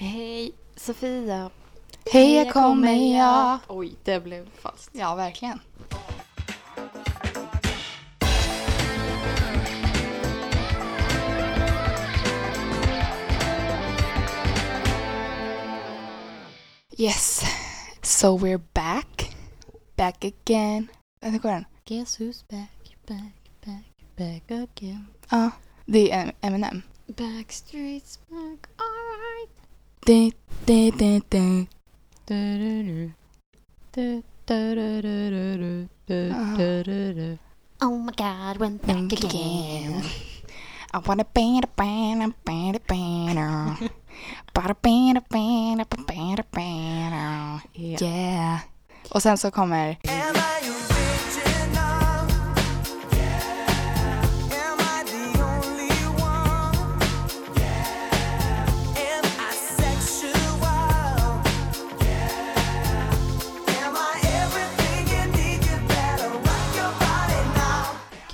[0.00, 1.50] Hej Sofia.
[2.12, 3.58] Hej, jag kommer jag.
[3.68, 4.94] Oj, det blev falskt.
[4.94, 5.60] Ja, verkligen.
[16.98, 17.42] Yes,
[18.02, 19.36] so we're back.
[19.96, 20.88] Back again.
[21.20, 21.64] Hur går den?
[21.84, 23.84] Guess who's back, back, back,
[24.16, 25.06] back again.
[25.30, 25.50] Ja,
[25.86, 26.82] det är Eminem.
[27.06, 29.57] Backstreet's back, alright.
[30.08, 30.32] Du,
[30.64, 30.90] du.
[36.06, 37.38] Du-du-du-du.
[37.82, 40.02] Oh my god, went back again.
[40.94, 43.76] I wanna be band, be the banner.
[44.54, 45.84] Bara be the banner.
[47.72, 47.98] Ja.
[48.00, 48.60] Yeah.
[49.10, 49.98] Och sen så kommer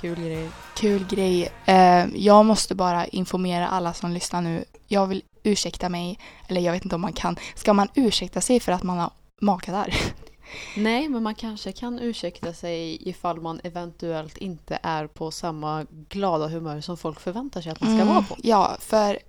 [0.05, 0.49] Kul grej.
[0.75, 1.51] kul grej.
[1.65, 4.65] Eh, jag måste bara informera alla som lyssnar nu.
[4.87, 7.35] Jag vill ursäkta mig, eller jag vet inte om man kan.
[7.55, 9.11] Ska man ursäkta sig för att man har
[9.41, 9.93] magkatarr?
[10.77, 16.47] Nej, men man kanske kan ursäkta sig ifall man eventuellt inte är på samma glada
[16.47, 18.35] humör som folk förväntar sig att man ska Mm, vara på.
[18.43, 19.19] Ja, för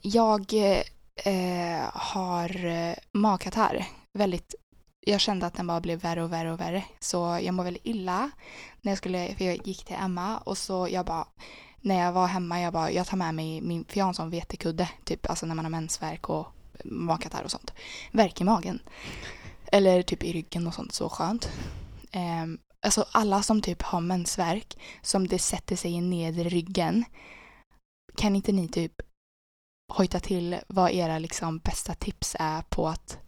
[0.00, 0.52] jag
[1.24, 3.84] eh, har eh, magkatarr.
[4.18, 4.54] Väldigt,
[5.08, 6.84] jag kände att den bara blev värre och värre och värre.
[7.00, 8.30] Så jag mår väldigt illa
[8.80, 11.26] när jag skulle, för jag gick till Emma och så jag bara,
[11.80, 14.14] när jag var hemma, jag bara, jag tar med mig min, för jag har en
[14.14, 16.46] sån vetekudde, typ alltså när man har mensvärk och
[16.84, 17.72] magkatarr och sånt.
[18.12, 18.82] Värk i magen.
[19.72, 21.48] Eller typ i ryggen och sånt, så skönt.
[22.14, 27.04] Um, alltså alla som typ har mensvärk, som det sätter sig i nedre ryggen,
[28.16, 28.92] kan inte ni typ
[29.92, 33.18] hojta till vad era liksom bästa tips är på att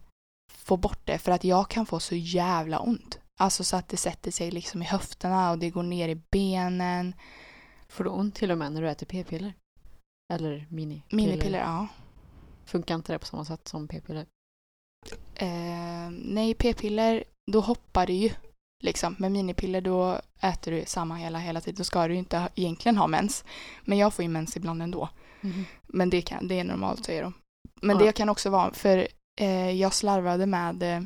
[0.71, 1.17] få bort det?
[1.17, 3.19] För att jag kan få så jävla ont.
[3.39, 7.15] Alltså så att det sätter sig liksom i höfterna och det går ner i benen.
[7.89, 9.53] Får du ont till och med när du äter p-piller?
[10.33, 11.15] Eller minipiller?
[11.15, 11.87] Minipiller, ja.
[12.65, 14.25] Funkar inte det på samma sätt som p-piller?
[15.35, 18.31] Eh, nej, p-piller, då hoppar det ju.
[18.83, 19.15] Liksom.
[19.19, 21.77] Med minipiller då äter du samma hela, hela tiden.
[21.77, 23.45] Då ska du ju inte egentligen ha mens.
[23.85, 25.09] Men jag får ju mens ibland ändå.
[25.87, 27.33] Men det, kan, det är normalt säger de.
[27.81, 28.05] Men Ja.
[28.05, 29.07] det kan också vara, för
[29.77, 31.01] jag slarvade med eh,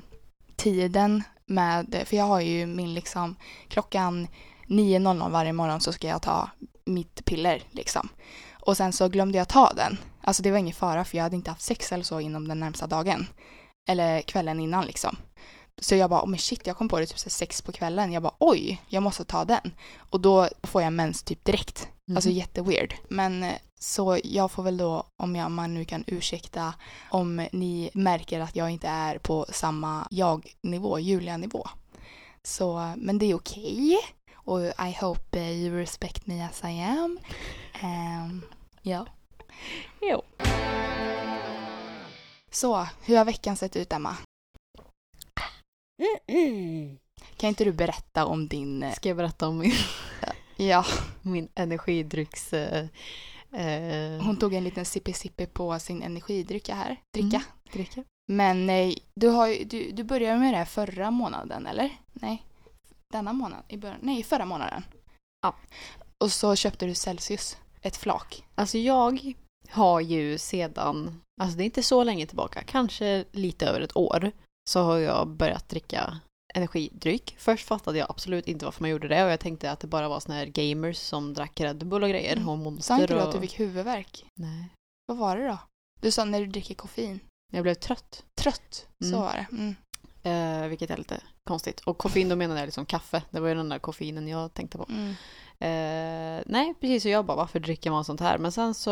[0.56, 3.36] tiden med, för jag har ju min liksom
[3.68, 4.28] klockan
[4.68, 6.50] 9.00 varje morgon så ska jag ta
[6.86, 8.10] mitt piller liksom.
[8.54, 9.98] Och sen så glömde jag ta den.
[10.22, 12.60] Alltså det var ingen fara för jag hade inte haft sex eller så inom den
[12.60, 13.28] närmsta dagen.
[13.90, 15.16] Eller kvällen innan liksom.
[15.82, 18.12] Så jag bara, oh men shit, jag kom på det typ sex på kvällen.
[18.12, 19.72] Jag bara, oj, jag måste ta den.
[19.98, 21.88] Och då får jag mens typ direkt.
[22.16, 22.38] Alltså Mhm.
[22.38, 22.94] jätteweird.
[23.10, 23.54] Men eh,
[23.86, 26.74] så jag får väl då, om jag, man nu kan ursäkta,
[27.10, 31.68] om ni märker att jag inte är på samma jag-nivå, Julia-nivå.
[32.44, 33.98] Så, men det är okej.
[34.34, 37.20] Och I hope eh, you respect me as I am.
[37.82, 38.42] Ehm,
[38.82, 39.06] ja.
[40.02, 40.22] Jo.
[42.52, 44.18] Så, hur har veckan sett ut, Emma?
[47.38, 48.84] Kan inte du berätta om din...
[48.84, 49.74] eh, Ska jag berätta om min,
[50.56, 50.86] Ja,
[51.22, 52.54] min energidrycks...
[53.56, 57.02] Eh, eh, hon tog en liten sippi-sippi på sin energidrycka här.
[57.14, 57.38] Dricka.
[57.38, 57.48] Mm.
[57.74, 58.04] dricka?
[58.28, 61.98] Men nej, du, har du, du började med det här förra månaden, eller?
[62.14, 62.46] Nej,
[63.14, 63.64] denna månad?
[63.68, 64.84] I början, nej, förra månaden.
[65.42, 65.56] Ja.
[66.24, 68.44] Och så köpte du Celsius, ett flak.
[68.56, 69.34] Alltså jag
[69.70, 74.32] har ju sedan, alltså det är inte så länge tillbaka, kanske lite över ett år,
[74.70, 76.20] så har jag börjat dricka
[76.56, 77.36] energidryck.
[77.38, 80.10] Först fattade jag absolut inte varför man gjorde det och jag tänkte att det bara
[80.10, 82.50] var såna här gamers som drack Red Bull och grejer Mm.
[82.50, 83.28] och Sa Monster inte du och...
[83.28, 84.26] att du fick huvudvärk?
[84.36, 84.70] Nej.
[85.08, 85.58] Vad var det då?
[86.02, 87.20] Du sa när du dricker koffein.
[87.54, 89.20] Jag blev trött, Trött, så Mm.
[89.22, 89.48] var det.
[89.52, 89.76] Mm.
[90.64, 91.80] eh, vilket är lite konstigt.
[91.80, 93.22] Och koffein, då menade jag liksom kaffe.
[93.32, 94.86] Det var ju den där koffeinen jag tänkte på.
[94.90, 95.10] Mm.
[95.60, 97.04] Eh, nej, precis.
[97.04, 98.38] Så jag bara, varför dricker man sånt här?
[98.38, 98.92] Men sen så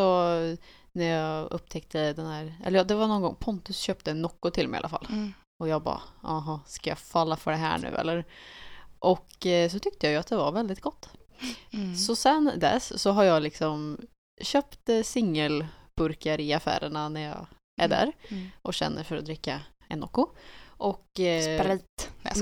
[0.92, 4.68] när jag upptäckte den här, eller det var någon gång Pontus köpte en Nocco till
[4.68, 5.06] mig i alla fall.
[5.10, 5.32] Mm.
[5.60, 8.24] Och jag bara, aha, ska jag falla för det här nu eller?
[8.98, 11.08] Och eh, så tyckte jag ju att det var väldigt gott.
[11.72, 11.96] Mm.
[11.96, 13.98] Så sen dess så har jag liksom
[14.40, 17.46] köpt eh, singelburkar i affärerna när jag
[17.80, 18.48] är där Mm.
[18.62, 20.28] och känner för att dricka en Nocco.
[20.76, 21.76] Och eh,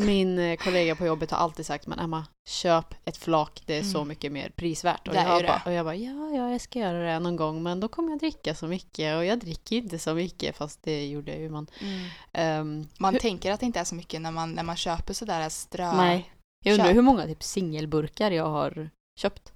[0.07, 3.83] min eh, kollega på jobbet har alltid sagt, men Emma, köp ett flak, det är
[3.83, 4.09] så Mm.
[4.09, 5.09] mycket mer prisvärt.
[5.09, 7.63] Och Det jag, bara, och jag bara, ja, ja, jag ska göra det någon gång,
[7.63, 11.07] men då kommer jag dricka så mycket och jag dricker inte så mycket, fast det
[11.07, 11.49] gjorde jag ju.
[11.51, 12.09] Man, Mm.
[12.33, 15.15] Ehm, Man hur- tänker att det inte är så mycket när man, när man köper
[15.15, 15.93] sådär strö...
[15.97, 16.33] Nej.
[16.65, 16.97] Jag undrar Köp.
[16.97, 18.91] hur många typ singelburkar jag har
[19.21, 19.53] köpt.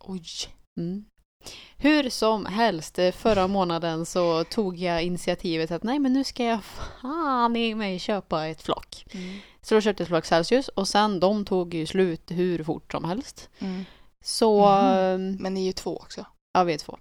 [0.00, 0.24] Oj.
[0.80, 1.04] Mm.
[1.76, 6.44] Hur som helst, eh, förra månaden så tog jag initiativet att nej men nu ska
[6.44, 9.06] jag fan i mig köpa ett flak.
[9.12, 9.38] Mm.
[9.62, 12.92] Så då köpte jag ett flak Celsius och sen de tog ju slut hur fort
[12.92, 13.48] som helst.
[13.58, 13.84] Mm.
[14.22, 16.26] Så, eh, Men ni är ju två också.
[16.52, 16.98] ja vi är två.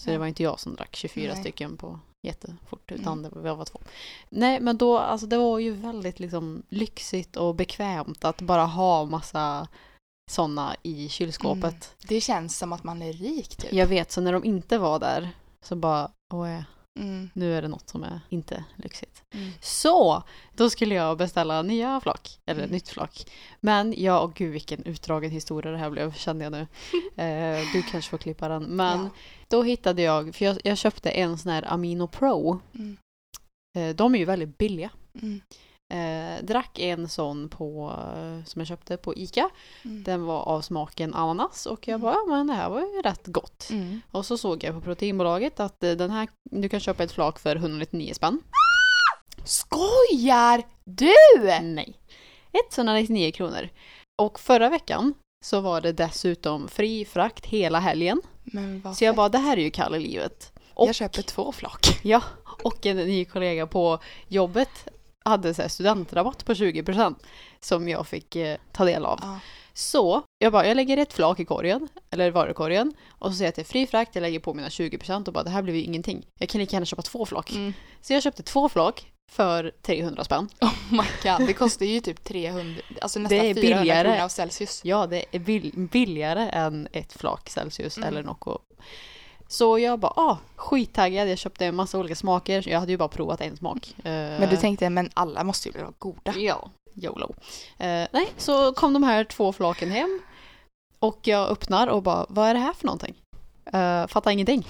[0.00, 1.40] Så det var inte jag som drack 24 Nej.
[1.42, 3.22] stycken på jättefort utan Mm.
[3.22, 3.80] det var, jag var två.
[4.28, 9.04] Nej men då, alltså det var ju väldigt liksom lyxigt och bekvämt att bara ha
[9.04, 9.68] massa
[10.30, 11.94] sådana i kylskåpet.
[12.08, 13.72] Det känns som att man är rik typ.
[13.72, 15.30] Jag vet, så när de inte var där
[15.64, 16.60] så bara, åh,
[17.00, 17.30] Mm.
[17.34, 19.22] nu är det något som är inte lyxigt.
[19.34, 19.50] Mm.
[19.60, 20.22] Så,
[20.56, 22.72] då skulle jag beställa nya flak, eller Mm.
[22.72, 23.26] nytt flak.
[23.60, 26.66] Men ja, och gud vilken utdragen historia det här blev, kände jag nu.
[27.24, 28.62] Eh, du kanske får klippa den.
[28.64, 29.08] Men Ja.
[29.48, 32.60] då hittade jag, för jag, jag köpte en sån här Amino Pro.
[32.74, 32.96] Mm.
[33.76, 34.90] Eh, de är ju väldigt billiga.
[35.94, 39.50] Eh, drack en sån på, eh, som jag köpte på ICA.
[39.84, 40.02] Mm.
[40.02, 42.00] Den var av smaken ananas och jag Mm.
[42.00, 43.68] bara, ja men det här var ju rätt gott.
[43.70, 44.00] Mm.
[44.10, 47.38] Och så såg jag på proteinbolaget att eh, den här, du kan köpa ett flak
[47.38, 48.40] för 199 spänn.
[49.44, 51.12] Skojar du?
[51.62, 51.94] Nej.
[52.70, 53.68] 199 kronor.
[54.22, 55.14] Och förra veckan
[55.44, 58.20] så var det dessutom fri frakt hela helgen.
[58.96, 60.52] Så jag bara, det här är ju Kalle livet.
[60.74, 61.86] Och, Jag köper två flak.
[62.02, 62.22] Ja,
[62.62, 63.98] och en ny kollega på
[64.28, 64.88] jobbet
[65.24, 67.14] hade så studentrabatt på 20%
[67.60, 69.18] som jag fick eh, ta del av.
[69.22, 69.38] Ja.
[69.76, 73.48] Så jag bara, jag lägger ett flak i korgen, eller varukorgen, och så säger jag
[73.48, 75.74] att det är fri frakt, jag lägger på mina 20% och bara, det här blir
[75.74, 76.26] ju ingenting.
[76.38, 77.50] Jag kan lika gärna köpa två flak.
[77.52, 77.72] Mm.
[78.02, 80.48] Så jag köpte två flak för 300 spänn.
[80.60, 84.08] Oh my god, det kostar ju typ 300, alltså nästan Det är 400 billigare.
[84.08, 84.80] kronor av Celsius.
[84.84, 88.08] Ja, det är bill- billigare än ett flak Celsius Mm.
[88.08, 88.58] eller Nocco.
[89.48, 91.28] Så jag bara, ah, skittaggad.
[91.28, 92.68] Jag köpte en massa olika smaker.
[92.68, 93.94] Jag hade ju bara provat en smak.
[94.02, 96.34] Men du tänkte, men alla måste ju vara goda.
[96.36, 97.34] Ja, YOLO.
[97.78, 100.20] Eh, nej, så kom de här två flaken hem.
[100.98, 103.14] Och jag öppnar och bara, vad är det här för någonting?
[103.74, 104.66] Uh, fattar ingenting.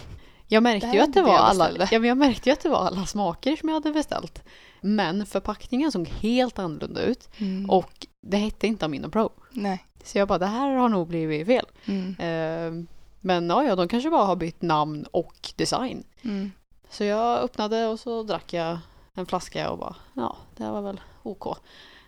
[0.49, 2.87] Jag märkte, ju att det var alla, ja, men jag märkte ju att det var
[2.87, 4.43] alla smaker som jag hade beställt.
[4.81, 7.29] Men förpackningen såg helt annorlunda ut.
[7.39, 7.71] Mm.
[7.71, 9.31] Och det hette inte Amino Pro.
[9.51, 9.85] Nej.
[10.05, 11.67] Så jag bara, det här har nog blivit fel.
[11.85, 12.17] Mm.
[12.19, 12.85] Eh,
[13.25, 16.05] men ja, ja, de kanske bara har bytt namn och design.
[16.23, 16.53] Mm.
[16.91, 18.79] Så jag öppnade och så drack jag
[19.15, 21.59] en flaska och bara, ja, det här var väl OK.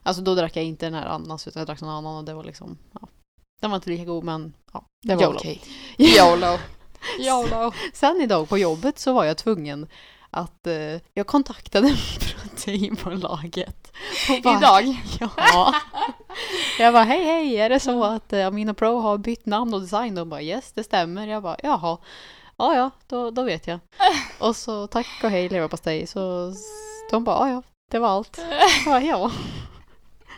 [0.03, 2.35] Alltså då drack jag inte den här ananas utan jag drack någon annan och det
[2.35, 3.01] var liksom, ja.
[3.61, 5.37] Den var inte lika god men ja, Det var YOLO.
[5.37, 5.63] okej.
[5.99, 6.59] YOLO.
[7.19, 7.73] YOLO.
[7.93, 9.87] Sen idag på jobbet så var jag tvungen
[10.31, 13.93] att eh, jag kontaktade proteinbolaget.
[14.43, 15.03] Bara- Idag.
[15.21, 15.75] Ja.
[16.79, 19.81] Jag bara hej hej, är det så att eh, Amino Pro har bytt namn och
[19.81, 20.15] design?
[20.15, 21.27] De bara yes, det stämmer.
[21.27, 21.99] Jag bara jaha.
[22.57, 23.79] Ja ja, då, då vet jag.
[24.39, 26.07] Och så tack och hej leverpastej.
[26.07, 26.53] Så
[27.11, 28.39] de bara ja ja, det var allt.
[28.87, 29.31] Bara, ja.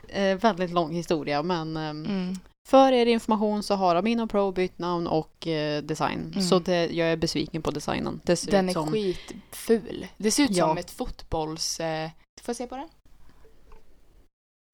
[0.09, 2.35] Eh, väldigt lång historia men eh, Mm.
[2.69, 6.31] för er information så har Amino Pro bytt namn och eh, design.
[6.35, 6.43] Mm.
[6.43, 8.21] Så det, jag är besviken på designen.
[8.25, 8.93] Det ser Den är som...
[8.93, 10.07] skitful.
[10.17, 10.69] Det ser ut Ja.
[10.69, 11.81] som ett fotbolls...
[11.81, 12.11] Eh...
[12.43, 12.89] Får jag se på den?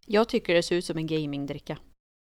[0.06, 1.78] Jag tycker det ser ut som en gamingdricka.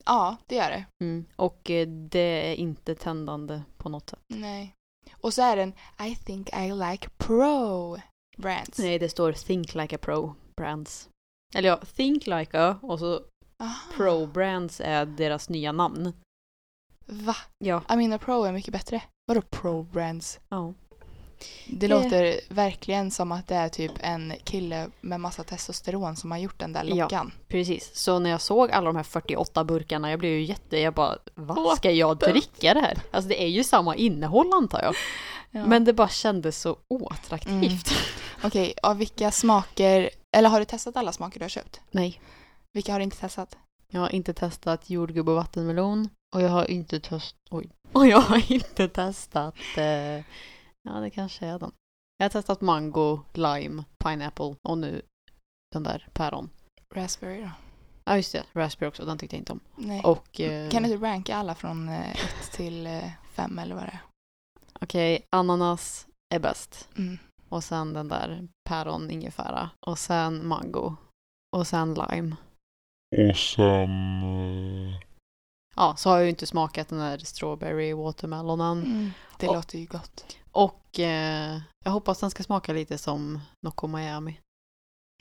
[0.06, 0.86] Ja, det gör det.
[1.04, 1.26] Mm.
[1.36, 4.20] Och eh, det är inte tändande på något sätt.
[4.28, 4.76] Nej.
[5.14, 5.74] Och så är den
[6.10, 7.98] I think I like pro
[8.38, 8.80] brands.
[8.80, 11.10] Nej, det står Think Like a Pro Brands.
[11.56, 13.22] Eller ja, Think Like a och så
[13.60, 13.92] Aha.
[13.96, 16.14] Pro Brands är deras nya namn.
[17.06, 17.36] Va?
[17.58, 17.84] Ja.
[17.88, 19.04] Amina Pro är mycket bättre.
[19.26, 20.40] Vadå pro brands?
[20.50, 20.74] ja.
[21.68, 26.38] Det, låter verkligen som att det är typ en kille med massa testosteron som har
[26.38, 26.96] gjort den där Ja.
[26.96, 27.32] lockan.
[27.48, 27.92] Precis.
[27.94, 30.78] Så när jag såg alla de här 48 burkarna, jag blev ju jätte...
[30.80, 32.98] Jag bara, vad ska jag dricka det här?
[33.12, 34.96] Alltså det är ju samma innehåll antar jag.
[35.52, 35.66] Ja.
[35.66, 37.92] Men det bara kändes så oattraktivt.
[38.44, 40.10] Okej, av vilka smaker...
[40.38, 41.82] Eller har du testat alla smaker du har köpt?
[41.92, 42.22] Nej.
[42.74, 43.58] Vilka har du inte testat?
[43.92, 46.10] Jag har inte testat jordgubb och vattenmelon.
[46.36, 47.40] Och jag har inte testat...
[47.52, 47.70] Oj.
[47.94, 49.56] Och jag har inte testat...
[49.78, 50.24] Eh...
[50.90, 51.72] Ja, det kanske är den.
[52.18, 55.02] Jag har testat mango, lime, pineapple och nu
[55.72, 56.50] den där päron.
[56.96, 57.50] Raspberry då?
[58.06, 58.44] Ja, just det.
[58.54, 59.06] Raspberry också.
[59.06, 59.60] Den tyckte jag inte om.
[59.76, 60.02] Nej.
[60.04, 60.40] Och...
[60.42, 60.70] Eh...
[60.70, 62.18] Kan du ranka alla från 1
[62.52, 64.00] till 5 eller vad det är?
[64.82, 66.90] Okej, ananas är bäst.
[66.98, 67.18] Mm.
[67.50, 69.70] Och sen den där päron, ingefära.
[69.86, 70.96] Och sen mango.
[71.58, 72.36] Och sen lime.
[73.30, 73.90] Och sen...
[74.94, 75.00] eh,
[75.76, 78.84] Ja, så har jag ju inte smakat den där strawberry watermelonen.
[78.84, 79.12] Mm.
[79.40, 80.38] Det Och- låter ju gott.
[80.60, 84.40] Och eh, jag hoppas den ska smaka lite som Nocco Miami.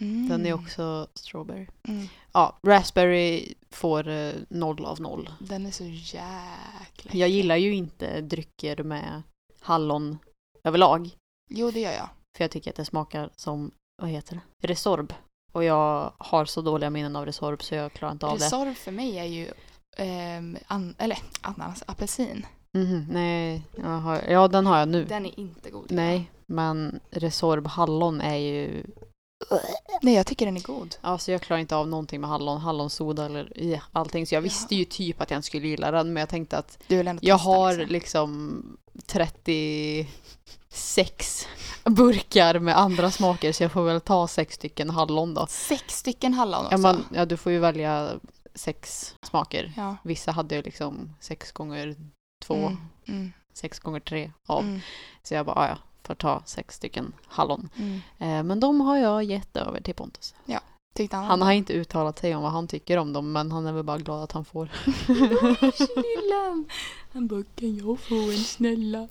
[0.00, 0.28] Mm.
[0.28, 1.66] Den är också strawberry.
[1.88, 2.06] Mm.
[2.32, 5.30] Ja, raspberry får eh, noll av noll.
[5.40, 9.22] Den är så jäkla Jag gillar ju inte drycker med
[9.60, 10.18] hallon
[10.64, 11.10] överlag.
[11.50, 12.08] Jo, det gör jag.
[12.36, 13.70] För jag tycker att det smakar som,
[14.02, 14.68] vad heter det?
[14.68, 15.14] Resorb.
[15.52, 18.44] Och jag har så dåliga minnen av Resorb så jag klarar inte av det.
[18.44, 19.52] Resorb för mig är ju
[19.96, 22.46] ehm, an, eller ananas, apelsin.
[22.72, 25.04] Mhm, nej, har, ja den har jag nu.
[25.04, 25.92] Den är inte god.
[25.92, 28.84] Nej, men Resorb hallon är ju...
[30.02, 30.96] Nej, jag tycker den är god.
[31.00, 34.26] Alltså jag klarar inte av någonting med hallon, hallonsoda eller ja, allting.
[34.26, 36.78] Så jag visste ju typ att jag inte skulle gilla den, men jag tänkte att
[36.86, 37.92] Du vill ändå jag testa, har liksom.
[37.92, 38.62] liksom
[39.06, 41.46] 36
[41.84, 45.46] burkar med andra smaker så jag får väl ta sex stycken hallon då.
[45.46, 46.74] Sex stycken hallon också.
[46.74, 48.10] Ja, man, ja, du får ju välja
[48.54, 49.72] sex smaker.
[49.76, 49.96] Ja.
[50.02, 51.96] Vissa hade ju liksom sex gånger
[52.38, 52.76] två, Mm,
[53.06, 54.62] mm, sex gånger tre av.
[54.62, 54.80] mm,
[55.22, 57.68] Så jag bara, "Ah, ja, får ta sex stycken hallon.
[57.76, 58.00] mm.
[58.18, 60.34] Eh, men de har jag gett över till Pontus.
[60.94, 63.66] Tyckte han Han har inte uttalat sig om vad han tycker om dem, men han
[63.66, 64.68] är väl bara glad att han får.
[65.72, 66.64] Snillen!
[67.12, 69.08] Han bara, kan jag få en snälla?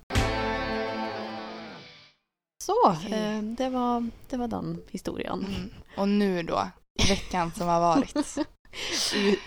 [2.64, 3.12] Så, Okej.
[3.12, 5.46] eh, det, var, det var den historien.
[5.48, 5.70] Mm.
[5.96, 6.68] Och nu då,
[7.08, 8.16] veckan som har varit.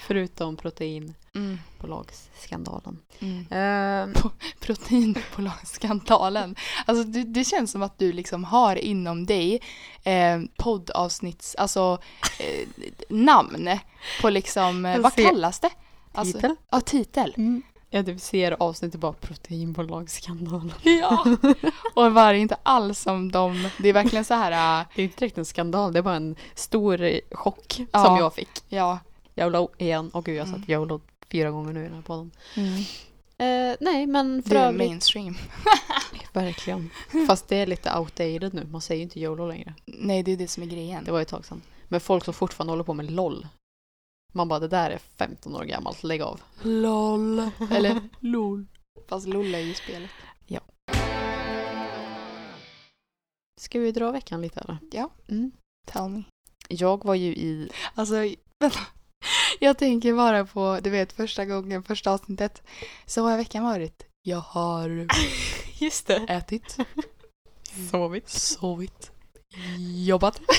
[0.01, 0.57] Förutom Mm.
[1.77, 2.97] proteinbolagsskandalen.
[3.19, 3.45] Mm.
[3.51, 4.21] Eh,
[4.59, 6.55] Proteinbolagsskandalen.
[6.85, 9.61] Alltså det, det känns som att du liksom har inom dig
[10.03, 11.97] eh, poddavsnitts, alltså
[12.39, 12.67] eh,
[13.09, 13.69] namn
[14.21, 15.69] på liksom, eh, vad kallas det?
[16.13, 16.55] Alltså, titel?
[16.69, 17.35] Ja, titel.
[17.89, 20.73] Jag typ ser avsnittet bara proteinbolagsskandalen.
[20.83, 21.25] Ja.
[21.93, 25.19] Och var inte alls som de, det är verkligen så här, äh, Det är inte
[25.19, 28.05] direkt en skandal, det bara en stor chock Ja.
[28.05, 28.49] som jag fick.
[28.69, 28.99] ja.
[29.41, 30.09] YOLO igen.
[30.09, 30.59] Och gud, jag har Mm.
[30.59, 32.31] sagt YOLO fyra gånger nu i den här podden.
[32.55, 32.73] Mm.
[33.37, 34.89] Eh, nej, men för Du är övrigt.
[34.89, 35.37] mainstream.
[36.33, 36.89] Verkligen.
[37.27, 38.65] Fast det är lite outdated nu.
[38.71, 39.73] Man säger ju inte YOLO längre.
[39.85, 41.03] Nej, det är det som är grejen.
[41.03, 41.61] Det var ju ett tag sedan.
[41.87, 43.47] Men folk som fortfarande håller på med LOL.
[44.33, 46.41] Man bara, det där är 15 år gammalt, lägg av.
[46.61, 47.39] LOL.
[47.71, 48.65] Eller LOL.
[49.07, 50.09] Fast LOL är ju spelet.
[53.61, 54.77] Ska vi dra veckan lite eller?
[54.91, 55.09] Ja.
[55.29, 55.51] Mm.
[55.87, 56.23] Tell me.
[56.69, 57.69] Jag var ju i...
[57.95, 58.15] Alltså,
[58.59, 58.79] vänta.
[59.63, 62.61] Jag tänker bara på, du vet första gången, första avsnittet.
[63.05, 64.03] Så har veckan varit.
[64.21, 65.07] Jag har
[65.79, 66.15] Just det.
[66.29, 66.77] ätit,
[67.91, 68.29] Sovit.
[68.29, 69.11] sovit,
[70.05, 70.41] jobbat.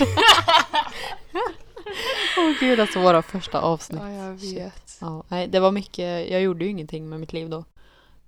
[2.39, 4.01] Åh gud, alltså våra första avsnitt.
[4.03, 4.99] Ja, jag vet.
[5.01, 7.65] Ja, nej, det var mycket, jag gjorde ju ingenting med mitt liv då.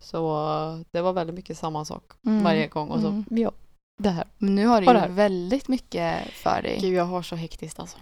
[0.00, 2.44] Så det var väldigt mycket samma sak Mm.
[2.44, 2.88] varje gång.
[2.90, 3.24] Och så, Mm.
[3.28, 3.52] ja,
[3.98, 4.26] det här.
[4.38, 5.08] Men nu har du ju här.
[5.08, 6.78] väldigt mycket för dig.
[6.80, 7.98] Gud, jag har så hektiskt alltså.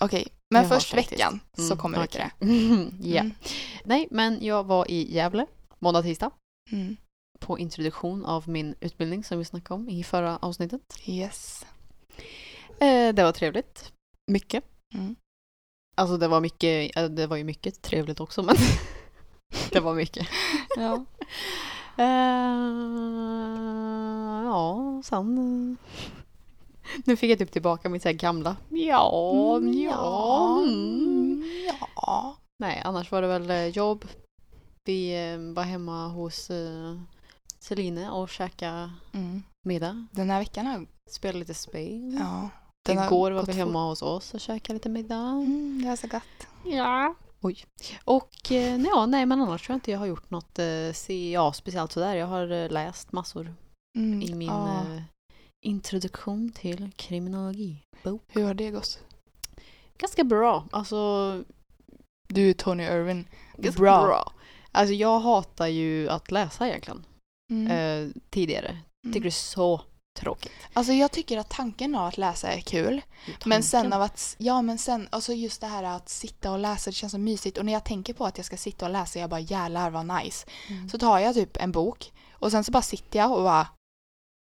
[0.00, 2.30] Okej, men Jag först veckan så Mm, kommer vi till det.
[3.08, 3.20] ja.
[3.20, 3.34] Mm.
[3.84, 5.46] Nej, men jag var i Gävle
[5.78, 6.30] måndag, tisdag
[6.72, 6.96] Mm.
[7.38, 10.80] på introduktion av min utbildning som vi snackade om i förra avsnittet.
[11.06, 11.66] Yes.
[12.80, 13.92] Eh, det var trevligt.
[14.30, 14.64] Mycket.
[14.94, 15.16] Mm.
[15.96, 18.56] Alltså det var mycket, det var ju mycket trevligt också men
[19.70, 20.28] det var mycket.
[20.76, 21.04] Ja.
[21.98, 22.04] Eh,
[24.44, 25.76] ja, sen...
[26.94, 30.58] eh, Nu fick jag typ tillbaka mitt så här gamla ja, Mm, ja.
[30.68, 31.44] mm.
[31.96, 32.36] Ja.
[32.58, 34.04] Nej, annars var det väl eh, jobb.
[34.84, 37.00] Vi eh, var hemma hos uh,
[37.60, 39.42] Celine och käkade Mm.
[39.66, 40.06] middag.
[40.12, 40.86] Den här veckan har...
[41.10, 42.18] Spelade lite spel.
[42.20, 42.48] Ja.
[42.92, 45.16] Igår var vi hemma hos oss och käkade lite middag.
[45.16, 46.46] Mm, det är så gott.
[46.64, 47.14] Ja.
[47.42, 47.64] Oj.
[48.04, 51.52] Och eh, ja, nej men annars tror jag inte jag har gjort något eh, ja,
[51.52, 52.14] speciellt sådär.
[52.14, 53.54] Jag har eh, läst massor
[53.96, 54.22] Mm.
[54.22, 54.84] i min ja.
[55.64, 57.82] Introduktion till kriminologi.
[58.28, 58.98] Hur har det gått?
[59.98, 60.64] Ganska bra.
[60.72, 61.42] Alltså,
[62.28, 63.28] Du är Tony Irvin.
[63.56, 64.06] ganska Bra.
[64.06, 64.32] bra.
[64.72, 67.04] Alltså jag hatar ju att läsa egentligen.
[67.50, 67.70] Mm.
[68.06, 68.78] Eh, tidigare.
[69.06, 69.80] Tycker det är så
[70.20, 70.52] tråkigt.
[70.72, 73.00] Alltså jag tycker att tanken av att läsa är kul.
[73.44, 76.90] Men sen av att, ja men sen, alltså just det här att sitta och läsa,
[76.90, 77.58] det känns så mysigt.
[77.58, 80.06] Och när jag tänker på att jag ska sitta och läsa, jag bara jävlar vad
[80.06, 80.46] nice.
[80.68, 80.88] Mm.
[80.88, 83.66] Så tar jag typ en bok och sen så bara sitter jag och bara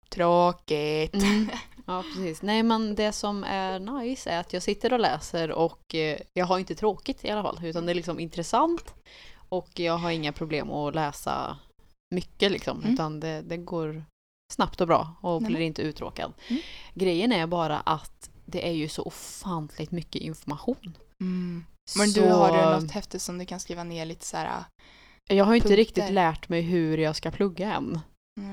[0.10, 1.13] tråkigt.
[1.13, 1.50] Mm.
[1.86, 2.42] Ja, precis.
[2.42, 6.46] Nej, men det som är nice är att jag sitter och läser och eh, jag
[6.46, 8.94] har inte tråkigt i alla fall, utan det är liksom intressant
[9.50, 11.58] och jag har inga problem att läsa
[12.16, 12.94] mycket liksom, Mm.
[12.94, 14.04] utan det, det går
[14.54, 16.34] snabbt och bra och Nej, blir inte uttråkad.
[16.48, 16.62] Mm.
[16.94, 20.98] Grejen är bara att det är ju så ofantligt mycket information.
[21.22, 21.66] Mm.
[21.98, 24.63] Men Så- du har du något häfte som du kan skriva ner lite så här.
[25.30, 25.78] Jag har inte punkter?
[25.78, 28.00] riktigt lärt mig hur jag ska plugga än.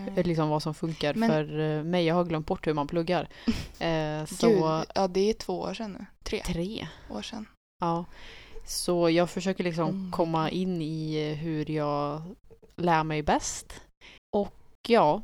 [0.08, 0.14] Mm.
[0.24, 2.04] Liksom vad som funkar Men- för eh, mig.
[2.04, 3.28] Jag har glömt bort hur man pluggar.
[3.78, 6.06] Eh, så Gud, ja det är två år sedan nu.
[6.22, 6.88] Tre tre.
[7.10, 7.46] år sedan.
[7.80, 8.04] Ja.
[8.66, 10.10] Så jag försöker liksom Mm.
[10.12, 12.22] komma in i eh, hur jag
[12.76, 13.80] lär mig bäst.
[14.36, 14.54] Och
[14.88, 15.22] ja,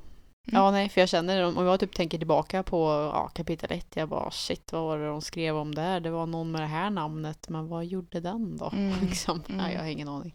[0.49, 0.61] Mm.
[0.62, 4.09] ja nej för jag känner om jag typ tänker tillbaka på ja, kapitel ett, jag
[4.09, 6.00] bara shit vad var det de skrev om där?
[6.00, 8.71] Det var någon med det här namnet, men vad gjorde den då?
[8.73, 9.00] Mm.
[9.07, 9.42] liksom.
[9.49, 9.57] Mm.
[9.59, 10.35] Nej, jag har ingen aning.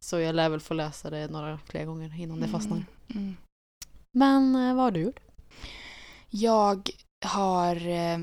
[0.00, 2.82] Så jag lär väl få läsa det några fler gånger innan det fastnar.
[4.12, 5.20] Men eh, vad har du gjort?
[6.30, 6.90] Jag
[7.24, 7.88] har...
[7.88, 8.18] Eh,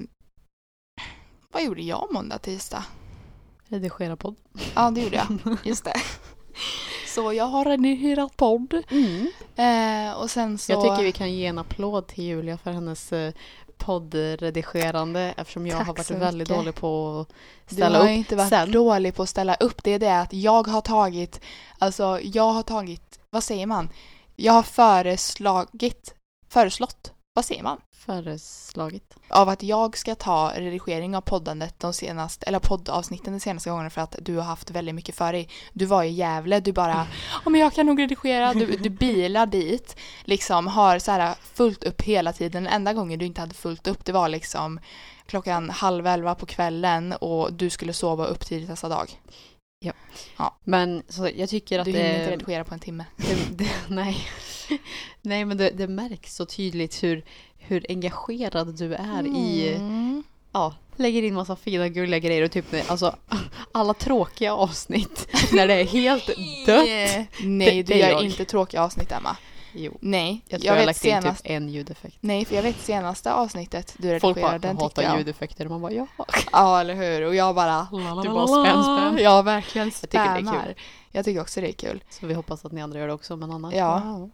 [1.52, 2.84] vad gjorde jag måndag, tisdag?
[3.68, 4.36] Redigera podd.
[4.76, 5.58] Ja, det gjorde jag.
[5.64, 5.94] Just det.
[7.16, 8.84] Så jag har redigerat podd.
[8.92, 9.28] Mm.
[9.56, 10.72] Eh, och sen så...
[10.72, 13.34] Jag tycker vi kan ge en applåd till Julia för hennes eh,
[13.78, 16.64] poddredigerande eftersom jag Tack har varit väldigt mycket.
[16.64, 17.34] dålig på att
[17.70, 18.12] Du ställa har upp.
[18.12, 18.72] ju inte varit sen.
[18.72, 19.84] dålig på att ställa upp.
[19.84, 21.42] Det är det att jag har tagit,
[21.80, 23.90] alltså jag har tagit, vad säger man?
[24.40, 26.16] Jag har föreslagit,
[26.50, 27.82] föreslått, vad säger man?
[27.96, 29.16] Föreslagit.
[29.30, 33.90] Av att jag ska ta redigering av poddandet de senaste, eller poddavsnitten de senaste gångerna
[33.90, 35.50] för att du har haft väldigt mycket för dig.
[35.74, 37.08] Du var i Gävle, du bara
[37.44, 41.84] ja men jag kan nog redigera, du, du bilar dit, liksom har så här fullt
[41.84, 42.64] upp hela tiden.
[42.64, 44.80] Den enda gången du inte hade fullt upp det var liksom
[45.26, 49.20] klockan halv elva på kvällen och du skulle sova upp tidigt nästa dag.
[50.64, 53.06] Men så jag tycker att Du det, hinner inte redigera på en timme.
[53.18, 54.18] det, det nej.
[55.22, 57.24] nej men det, det märks så tydligt hur,
[57.58, 60.24] hur engagerad du är i Mm.
[60.52, 63.16] ja, lägger in massa fina gulliga grejer och typ alltså
[63.72, 66.26] alla tråkiga avsnitt när det är helt
[66.66, 66.86] dött.
[67.44, 68.24] Nej, Det- du är gör jag.
[68.24, 69.38] inte tråkiga avsnitt Emma.
[69.80, 71.26] Jo, Nej, jag tror jag, har vet lagt senast...
[71.28, 72.18] in typ en ljudeffekt.
[72.22, 75.18] Nej, för jag vet senaste avsnittet du Folk bara redigerade, den hatar jag.
[75.18, 76.08] ljudeffekter och man bara ja.
[76.52, 77.28] Ja, eller hur?
[77.28, 77.88] Och jag bara...
[78.24, 79.18] Du bara spänn, spänn.
[79.24, 80.76] Ja, verkligen Jag tycker det är kul.
[81.12, 82.04] Jag tycker också det är kul.
[82.10, 84.30] Så vi hoppas att ni andra gör det också men annars, Ja.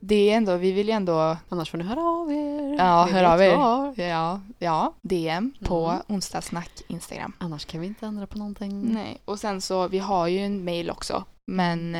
[0.00, 2.76] Det är ändå, vi vill ju ändå, annars får ni höra av er.
[2.78, 3.56] Ja, hör av er.
[3.56, 3.94] var.
[3.96, 6.02] ja, ja, DM på Mm.
[6.08, 7.32] onsdagssnack Instagram.
[7.38, 8.92] Annars kan vi inte ändra på någonting.
[8.94, 11.96] Nej, och sen så, vi har ju en mail också, men...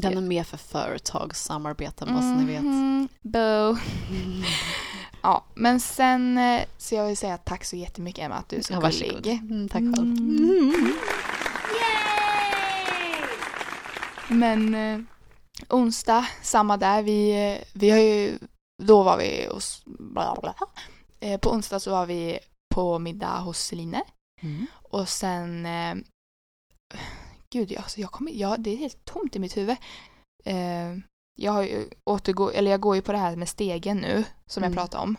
[0.00, 2.62] Den är mer för företagssamarbeten bara så ni vet.
[2.62, 3.76] mhm, Bo.
[5.22, 8.62] Ja, men sen eh, så jag vill säga tack så jättemycket Emma att du är
[8.62, 9.26] så Ja, gullig.
[9.28, 9.98] Mm, tack själv.
[9.98, 10.92] Mm.
[14.28, 15.00] Men eh,
[15.68, 17.02] onsdag, samma där.
[17.02, 18.38] Vi, eh, vi har ju,
[18.82, 20.54] då var vi hos, bla bla.
[21.20, 22.38] Eh, på onsdag så var vi
[22.74, 24.02] på middag hos Celine.
[24.42, 24.66] Mm.
[24.72, 25.94] Och sen, eh,
[27.52, 29.76] gud jag, alltså jag kommer, ja, det är helt tomt i mitt huvud.
[30.44, 30.96] Eh,
[31.40, 34.62] jag har ju återgå, eller jag går ju på det här med stegen nu, som
[34.62, 34.72] Mm.
[34.72, 35.16] jag pratade om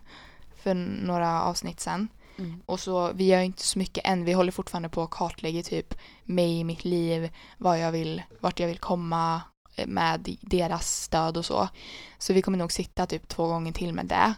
[0.55, 0.73] för
[1.05, 2.07] några avsnitt sen.
[2.37, 2.61] Mm.
[2.65, 4.25] Och så, vi gör ju inte så mycket än.
[4.25, 8.67] Vi håller fortfarande på att kartlägga typ mig, mitt liv, vad jag vill, vart jag
[8.67, 9.41] vill komma
[9.75, 11.69] eh, med deras stöd och så.
[12.17, 14.33] Så vi kommer nog sitta typ två gånger till med det.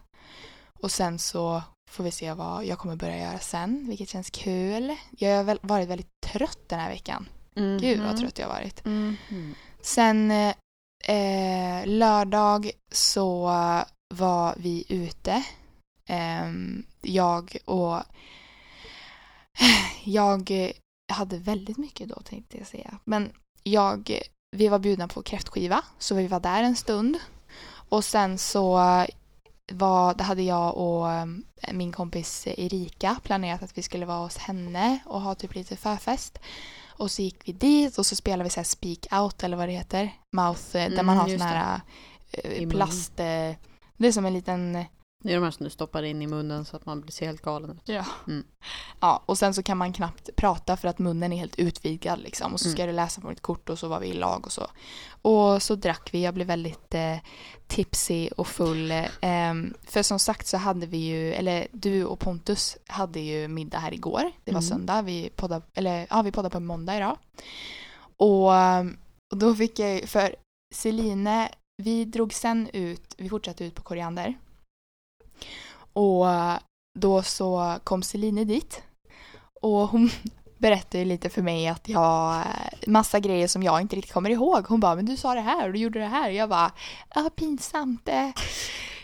[0.82, 4.96] Och sen så får vi se vad jag kommer börja göra sen, vilket känns kul.
[5.12, 7.26] Jag har varit väldigt trött den här veckan.
[7.56, 8.86] Gud vad trött jag har varit.
[8.86, 9.56] Mhm.
[9.82, 10.54] Sen eh,
[11.04, 13.46] eh, lördag så
[14.14, 15.44] var vi ute.
[16.06, 17.98] Ehm, jag och
[20.04, 20.72] jag eh,
[21.14, 22.98] hade väldigt mycket då tänkte jag säga.
[23.04, 23.32] Men
[23.64, 24.20] jag,
[24.58, 27.20] vi var bjudna på kräftskiva så vi var där en stund.
[27.90, 28.78] Och sen så
[29.72, 31.26] var, det hade jag och eh,
[31.74, 36.40] min kompis Erika planerat att vi skulle vara hos henne och ha typ lite förfest.
[37.02, 39.68] Och så gick vi dit och så spelade vi så här speak out eller vad
[39.68, 40.12] det heter.
[40.32, 41.82] Mouth, eh, där Mm, man har just sån här
[42.32, 43.20] eh, plast...
[43.20, 43.56] eh,
[43.98, 44.86] Det är som en liten...
[45.24, 47.42] Det är de här som du stoppar in i munnen så att man blir helt
[47.42, 47.82] galen ut.
[47.86, 48.06] Ja.
[48.28, 48.44] Mm.
[49.00, 49.24] ja.
[49.26, 52.54] Och sen så kan man knappt prata för att munnen är helt utvidgad liksom.
[52.54, 52.88] Och så ska Mm.
[52.88, 54.68] du läsa på ett kort och så var vi i lag och så.
[55.22, 56.24] Och så drack vi.
[56.24, 57.18] Jag blev väldigt eh,
[57.68, 58.92] tipsy och full.
[58.92, 59.54] Eh,
[59.84, 63.94] för som sagt så hade vi ju, eller du och Pontus hade ju middag här
[63.94, 64.32] igår.
[64.44, 64.70] Det var Mm.
[64.70, 65.02] söndag.
[65.02, 67.18] Vi poddade, eller ja, vi poddade på måndag idag.
[68.18, 68.48] Och,
[69.32, 70.36] och då fick jag, för
[70.74, 74.38] Celine, vi drog sen ut, vi fortsatte ut på Koriander.
[75.94, 76.58] Och eh,
[77.00, 78.82] då så kom Celine dit.
[79.62, 80.10] Och hon
[80.58, 84.66] berättade lite för mig att jag, eh, massa grejer som jag inte riktigt kommer ihåg.
[84.68, 86.30] Hon bara, men du sa det här och du gjorde det här.
[86.30, 86.72] Jag bara,
[87.16, 88.10] ja pinsamt.
[88.10, 88.30] Eh.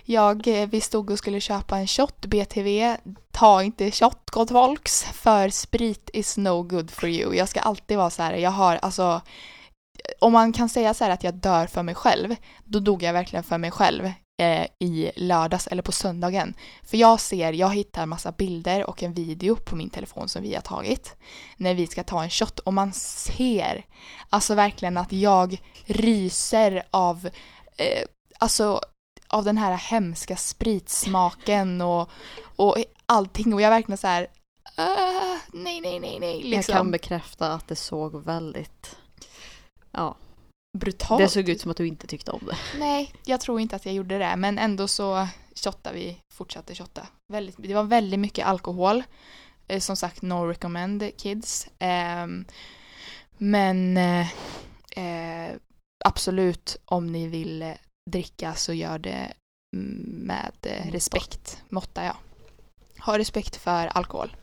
[0.10, 2.98] Jag, vi stod och skulle köpa en shot, BTV.
[3.32, 7.36] Ta inte shot gott folks, för sprit is no good for you.
[7.36, 9.22] Jag ska alltid vara så här, jag har alltså
[10.20, 13.14] om man kan säga så här att jag dör för mig själv, då dog jag
[13.14, 16.54] verkligen för mig själv eh, i lördags eller på söndagen.
[16.84, 20.56] För jag ser, jag hittar massa bilder och en video på min telefon som vi
[20.56, 21.16] har tagit
[21.58, 23.86] när vi ska ta en shot och man ser
[24.30, 27.30] alltså verkligen att jag ryser av
[27.78, 28.04] eh,
[28.40, 28.82] alltså
[29.28, 32.10] av den här hemska spritsmaken och,
[32.56, 34.28] och allting och jag verkligen så här
[34.76, 36.44] "Ah, nej, nej, nej, nej.
[36.44, 36.72] Liksom.
[36.74, 38.96] Jag kan bekräfta att det såg väldigt...
[39.92, 40.16] Ja,
[40.78, 41.22] brutalt.
[41.22, 42.58] det såg ut som att du inte tyckte om det.
[42.80, 44.36] Nej, jag tror inte att jag gjorde det.
[44.36, 47.08] Men ändå så shottade vi, fortsatte shotta.
[47.34, 49.04] Väldigt, det var väldigt mycket alkohol.
[49.68, 51.68] Eh, som sagt, no recommend kids.
[51.80, 52.46] Ehm,
[53.38, 54.28] men eh,
[54.90, 55.56] eh,
[56.06, 57.74] absolut, om ni vill
[58.12, 59.34] dricka så gör det
[59.72, 60.52] med
[60.92, 61.62] respekt.
[61.70, 62.18] Måtta, ja.
[63.00, 64.36] Ha respekt för alkohol.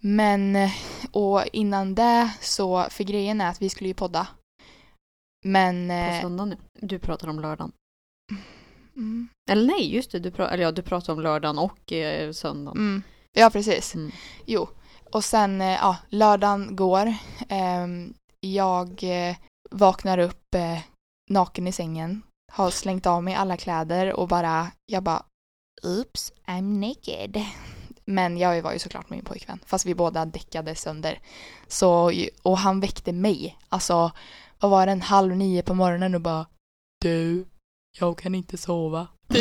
[0.00, 0.70] Men,
[1.12, 4.26] och innan det så, för grejen är att vi skulle ju podda
[5.44, 5.88] Men...
[5.88, 6.56] På Eh, söndagen.
[6.80, 7.72] Du pratar om lördagen.
[8.96, 10.18] mm, Eller nej, just det.
[10.18, 12.78] Du, pra- eller ja, du pratar om lördagen och eh, söndagen.
[12.78, 13.94] mm, ja, precis.
[13.94, 14.10] Mm.
[14.46, 14.68] Jo.
[15.12, 17.14] Och sen, eh, ja, lördagen går.
[17.48, 19.36] Ehm, jag eh,
[19.70, 20.54] vaknar upp
[21.30, 22.22] naken i sängen.
[22.52, 25.22] Har slängt av mig alla kläder och bara, jag bara,
[25.82, 27.44] oops, I'm naked.
[28.04, 31.18] Men jag var ju såklart med min pojkvän, fast vi båda däckade sönder.
[31.68, 34.10] Så, och han väckte mig, alltså,
[34.60, 36.46] vad var det, en halv nio på morgonen och bara,
[37.00, 37.46] du,
[37.98, 39.08] jag kan inte sova.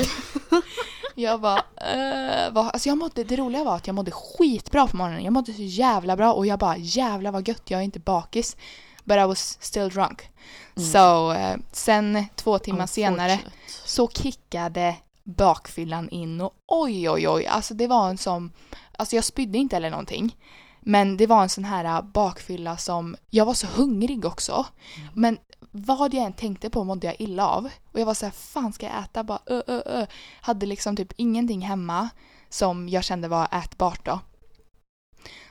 [1.15, 2.65] Jag bara, eh, vad?
[2.67, 5.23] Alltså jag mådde, det roliga var att jag mådde skitbra på morgonen.
[5.23, 8.57] Jag mådde så jävla bra och jag bara jävla vad gött, jag är inte bakis.
[9.03, 10.29] But I was still drunk.
[10.75, 10.89] Mm.
[10.89, 13.39] Så eh, sen två timmar senare
[13.85, 18.51] så kickade bakfyllan in och oj oj oj, alltså det var en sån,
[18.97, 20.35] alltså jag spydde inte eller någonting.
[20.81, 24.65] Men det var en sån här äh, bakfylla som, jag var så hungrig också.
[24.97, 25.09] Mm.
[25.13, 25.37] Men
[25.71, 27.69] vad jag än tänkte på mådde jag illa av.
[27.91, 29.23] Och jag var så här, fan ska jag äta?
[29.23, 30.05] Bara ö, ö, ö.
[30.41, 32.09] Hade liksom typ ingenting hemma
[32.49, 34.19] som jag kände var ätbart då.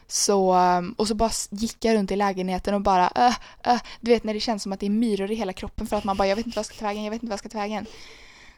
[0.07, 3.33] Så, ähm, och så bara gick jag runt i lägenheten och bara ö,
[3.65, 3.79] ö.
[4.01, 6.05] Du vet när det känns som att det är myror i hela kroppen för att
[6.05, 7.39] man bara jag vet inte vad jag ska ta vägen, jag vet inte vad jag
[7.39, 7.87] ska ta vägen.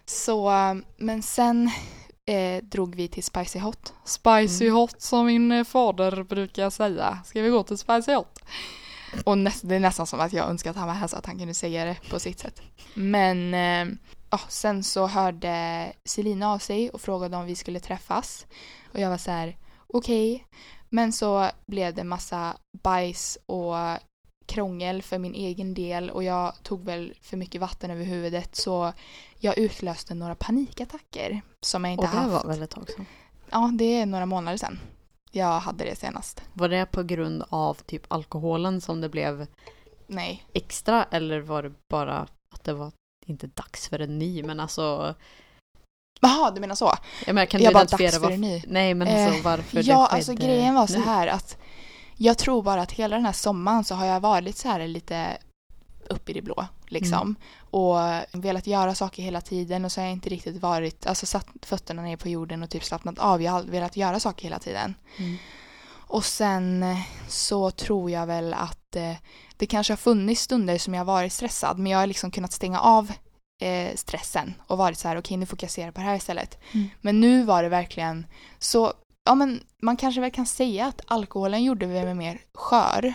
[0.07, 1.71] Så, ähm, men sen
[2.31, 3.93] eh, drog vi till Spicy Hot.
[4.05, 4.77] Spicy Mm.
[4.77, 7.19] Hot som min eh, fader brukar säga.
[7.25, 8.39] Ska vi gå till Spicy Hot?
[9.25, 11.27] Och näst, det är nästan som att jag önskar att han var här så att
[11.27, 12.63] han kunde säga det på sitt sätt.
[12.95, 13.97] Men eh,
[14.31, 18.47] ja, sen så hörde Selina av sig och frågade om vi skulle träffas.
[18.93, 20.47] Och jag var så här, okej.
[20.89, 23.77] Men så blev det massa bajs och
[24.51, 28.93] krångel för min egen del och jag tog väl för mycket vatten över huvudet så
[29.39, 32.45] jag utlöste några panikattacker som jag inte Och det haft.
[32.45, 33.07] var väl ett tag sedan.
[33.51, 34.79] Ja, det är några månader sedan.
[35.33, 36.43] Jag hade det senast.
[36.53, 39.47] Var det på grund av typ alkoholen som det blev
[40.07, 40.45] Nej.
[40.53, 42.19] extra eller var det bara
[42.55, 42.93] att det var
[43.27, 45.15] inte dags för en ny men alltså
[46.21, 46.93] Jaha, du menar så?
[47.27, 48.63] jag menar, kan du jag bara identifiera dags för en ny.
[48.67, 51.05] Nej men alltså Eh, varför det Ja, skedde alltså grejen var så nu?
[51.05, 51.57] här att
[52.23, 55.39] jag tror bara att hela den här sommaren så har jag varit så här lite
[56.09, 57.21] upp i det blå liksom.
[57.21, 57.37] Mm.
[57.71, 57.97] Och
[58.33, 62.03] velat göra saker hela tiden och så har jag inte riktigt varit, alltså satt fötterna
[62.03, 63.43] ner på jorden och typ slappnat av.
[63.43, 64.95] Jag har velat göra saker hela tiden.
[65.17, 65.37] Mm.
[65.91, 69.15] Och sen eh, så tror jag väl att eh,
[69.57, 72.53] det kanske har funnits stunder som jag har varit stressad men jag har liksom kunnat
[72.53, 73.13] stänga av
[73.61, 76.59] eh, stressen och varit så här okej nu fokuserar jag på det här istället.
[76.73, 76.89] Mm.
[77.01, 78.27] Men nu var det verkligen
[78.59, 78.93] så,
[79.25, 83.15] ja men man kanske väl kan säga att alkoholen gjorde mig mer skör.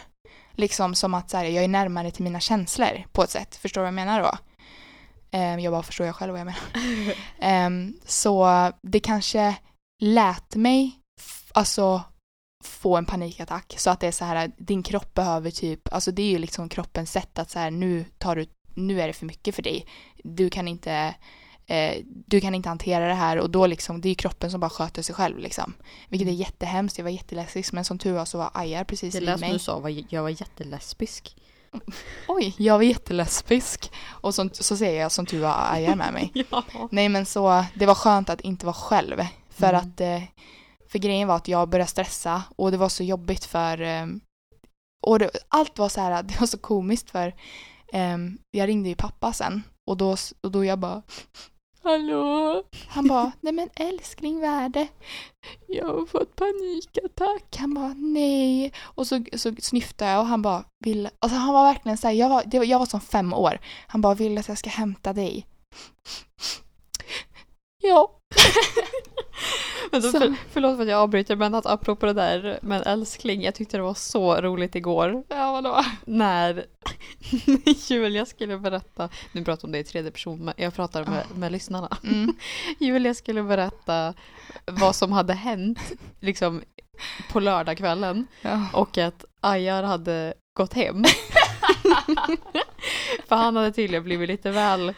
[0.52, 3.56] Liksom som att så här, jag är närmare till mina känslor på ett sätt.
[3.56, 4.38] Förstår du vad jag menar då?
[5.32, 7.16] Eh, jag bara förstår jag själv vad jag menar.
[7.40, 8.48] Ehm, så
[8.82, 9.56] det kanske
[10.02, 11.00] lät mig
[11.54, 12.04] alltså
[12.64, 16.22] få en panikattack så att det är så här din kropp behöver typ alltså det
[16.22, 19.26] är ju liksom kroppens sätt att så här nu tar du nu är det för
[19.26, 19.88] mycket för dig
[20.24, 21.16] du kan inte
[21.68, 24.60] eh, du kan inte hantera det här och då liksom det är ju kroppen som
[24.60, 25.74] bara sköter sig själv liksom
[26.10, 29.20] vilket är jättehemskt jag var jättelesbisk men som tur var så var Ajar precis Det
[29.20, 31.36] vid lät som mig du sa, var, jag var jättelesbisk.
[32.28, 36.32] oj jag var jättelesbisk och som, så säger jag som tur var Ajar med mig
[36.50, 36.64] ja.
[36.92, 39.22] Nej men så det var skönt att inte vara själv.
[39.50, 39.82] För Mm.
[39.82, 40.22] att eh,
[40.90, 44.06] för grejen var att jag började stressa och det var så jobbigt för eh,
[45.08, 47.28] och det, allt var så här, det var så komiskt för
[47.94, 48.18] eh,
[48.52, 51.02] jag ringde ju pappa sen och då, och då jag bara
[51.86, 52.64] Hallå?
[52.88, 54.88] Han bara, nej men älskling vad är det?
[55.68, 57.58] Jag har fått panikattack.
[57.58, 58.74] Han bara, nej.
[58.82, 62.14] Och så, så snyftade jag och han bara, vill, alltså han var verkligen så här,
[62.14, 63.60] jag var, det jag var som fem år.
[63.88, 65.48] Han bara, vill att jag ska hämta dig?
[67.84, 68.20] Ja.
[69.92, 73.44] Men då, för, förlåt för att jag avbryter men att apropå det där men älskling,
[73.44, 75.84] jag tyckte det var så roligt igår Ja, vadå?
[76.06, 76.66] när
[77.90, 81.24] Julia skulle berätta, nu pratar jag om det i tredje person, men jag pratar med,
[81.36, 81.98] med lyssnarna.
[82.04, 82.34] Mm.
[82.80, 84.14] Julia skulle berätta
[84.66, 85.80] vad som hade hänt
[86.20, 86.62] liksom
[87.32, 88.68] på lördagskvällen Ja.
[88.74, 91.04] och att Ajar hade gått hem.
[93.28, 94.94] För han hade tydligen blivit lite väl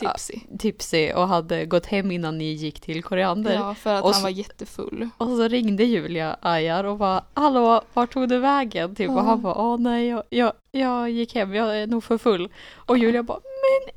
[0.00, 0.34] Tipsy.
[0.58, 3.54] tipsy och hade gått hem innan ni gick till Koriander.
[3.54, 5.08] Ja, för att Och han så- var jättefull.
[5.18, 8.94] Och så ringde Julia Ajar och bara Hallå, vart tog du vägen?
[8.94, 9.10] Typ.
[9.10, 9.20] Och Ja.
[9.22, 12.48] han bara Åh nej, jag, jag, jag gick hem, jag är nog för full.
[12.76, 13.94] Och Julia bara Men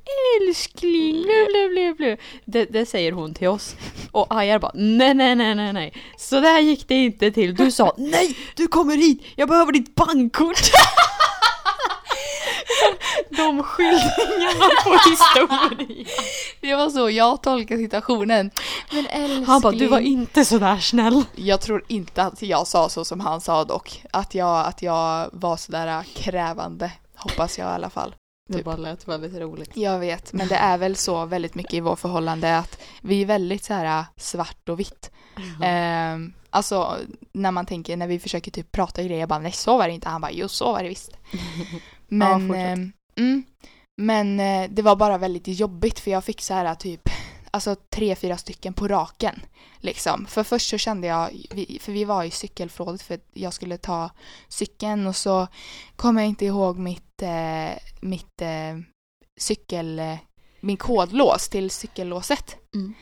[0.47, 2.17] älskling, blu blu blu.
[2.45, 3.75] Det, det säger hon till oss.
[4.11, 5.93] Och Ajar bara Nej nej nej nej nej.
[6.17, 7.55] Så där gick det inte till.
[7.55, 10.57] Du sa Nej, du kommer hit, jag behöver ditt bankkort.
[13.29, 16.05] De skildringarna på historien.
[16.61, 18.51] Det var så jag tolkade situationen.
[18.91, 19.45] Men älskling.
[19.45, 21.23] Han bara Du var inte sådär snäll.
[21.35, 24.03] Jag tror inte att jag sa så som han sa dock.
[24.11, 26.91] Att jag, att jag var sådär krävande.
[27.15, 28.15] Hoppas jag i alla fall.
[28.49, 28.65] Det Typ.
[28.65, 29.77] bara lät väldigt roligt.
[29.77, 33.25] Jag vet, men det är väl så väldigt mycket i vårt förhållande att vi är
[33.25, 35.11] väldigt så här svart och vitt.
[35.63, 36.97] Ehm, alltså
[37.31, 39.93] när man tänker, när vi försöker typ prata grejer, jag bara nej så var det
[39.93, 40.09] inte.
[40.09, 41.11] Han bara jo så var det visst.
[42.07, 42.77] Men, fortsätt.
[42.77, 43.43] ehm, mm,
[43.97, 47.09] men eh, det var bara väldigt jobbigt för jag fick så här typ
[47.51, 49.41] Alltså tre, fyra stycken på raken.
[49.77, 50.25] Liksom.
[50.25, 51.29] För först så kände jag,
[51.81, 54.09] för vi var i cykelförrådet för jag skulle ta
[54.47, 55.47] cykeln och så
[55.95, 58.77] kommer jag inte ihåg mitt, eh, mitt eh,
[59.39, 60.17] cykel, eh,
[60.59, 62.55] min kodlås till cykellåset.
[62.75, 62.93] Mm.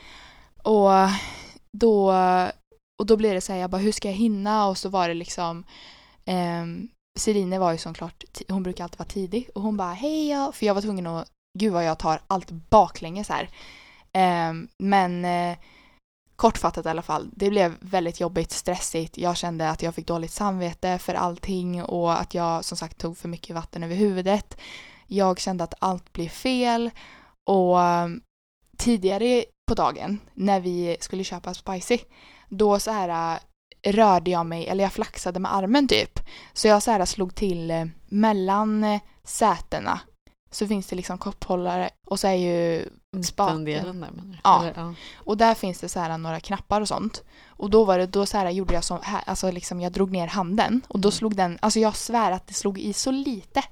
[0.64, 0.92] Och
[1.72, 2.14] då,
[3.00, 4.68] och då blir det så här, jag bara hur ska jag hinna?
[4.68, 5.64] Och så var det liksom
[6.26, 10.52] ehm, Celine var ju såklart, hon brukar alltid vara tidig och hon bara hej ja,
[10.52, 11.28] för jag var tvungen att,
[11.60, 13.50] gud vad jag tar allt baklänges här.
[14.14, 15.58] Ehm, men eh,
[16.36, 19.18] kortfattat i alla fall, det blev väldigt jobbigt, stressigt.
[19.18, 23.18] Jag kände att jag fick dåligt samvete för allting och att jag som sagt tog
[23.18, 24.58] för mycket vatten över huvudet.
[25.08, 26.92] Jag kände att allt blev fel
[27.44, 28.22] och um,
[28.78, 32.00] tidigare på dagen när vi skulle köpa spicy
[32.50, 33.40] då så här
[33.86, 36.20] rörde jag mig, eller jag flaxade med armen typ.
[36.54, 40.00] Så jag så här slog till eh, mellan eh, sätena.
[40.52, 42.90] Så finns det liksom kopphållare och så är ju
[43.24, 43.66] spaken.
[43.66, 44.38] Där du?
[44.44, 44.64] Ja.
[44.64, 44.94] Eller, ja.
[45.16, 47.24] Och där finns det så här några knappar och sånt.
[47.48, 50.12] Och då var det, då så här gjorde jag som här, alltså liksom jag drog
[50.12, 51.12] ner handen och då Mm.
[51.12, 53.64] slog den, alltså jag svär att det slog i så lite.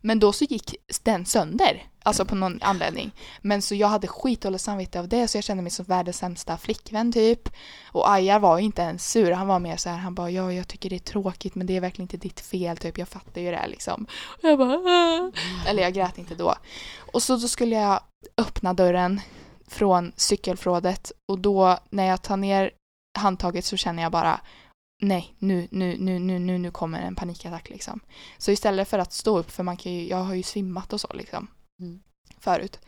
[0.00, 3.12] Men då så gick den sönder, alltså på någon anledning.
[3.40, 6.56] Men så jag hade skitdåligt samvete av det så jag kände mig som världens sämsta
[6.56, 7.48] flickvän typ.
[7.92, 10.68] Och Ajar var inte ens sur, han var mer så här, han bara ja jag
[10.68, 13.50] tycker det är tråkigt men det är verkligen inte ditt fel typ, jag fattar ju
[13.50, 14.06] det här liksom.
[14.24, 15.30] Och jag bara Aah.
[15.66, 16.54] Eller jag grät inte då.
[17.12, 18.00] Och så då skulle jag
[18.36, 19.20] öppna dörren
[19.68, 22.70] från cykelförrådet och då när jag tar ner
[23.18, 24.40] handtaget så känner jag bara
[25.00, 28.00] nej, nu, nu, nu, nu, nu, nu kommer en panikattack liksom.
[28.38, 31.00] Så istället för att stå upp, för man kan ju, jag har ju svimmat och
[31.00, 31.46] så liksom
[31.80, 32.00] Mm.
[32.38, 32.78] förut.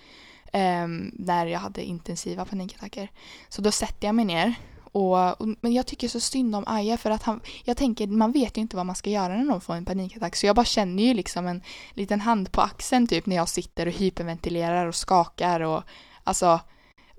[0.52, 3.10] ehm, när jag hade intensiva panikattacker.
[3.48, 6.96] Så då sätter jag mig ner och, och, men jag tycker så synd om Aja
[6.96, 9.60] för att han, jag tänker man vet ju inte vad man ska göra när någon
[9.60, 11.62] får en panikattack så jag bara känner ju liksom en
[11.94, 15.82] liten hand på axeln typ när jag sitter och hyperventilerar och skakar och
[16.24, 16.60] alltså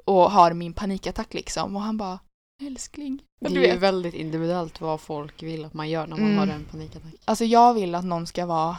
[0.06, 2.20] och har min panikattack liksom och han bara
[2.62, 3.24] älskling.
[3.40, 6.38] Det är ju väldigt individuellt vad folk vill att man gör när man Mm.
[6.38, 7.14] har en panikattack.
[7.26, 8.78] Alltså jag vill att någon ska vara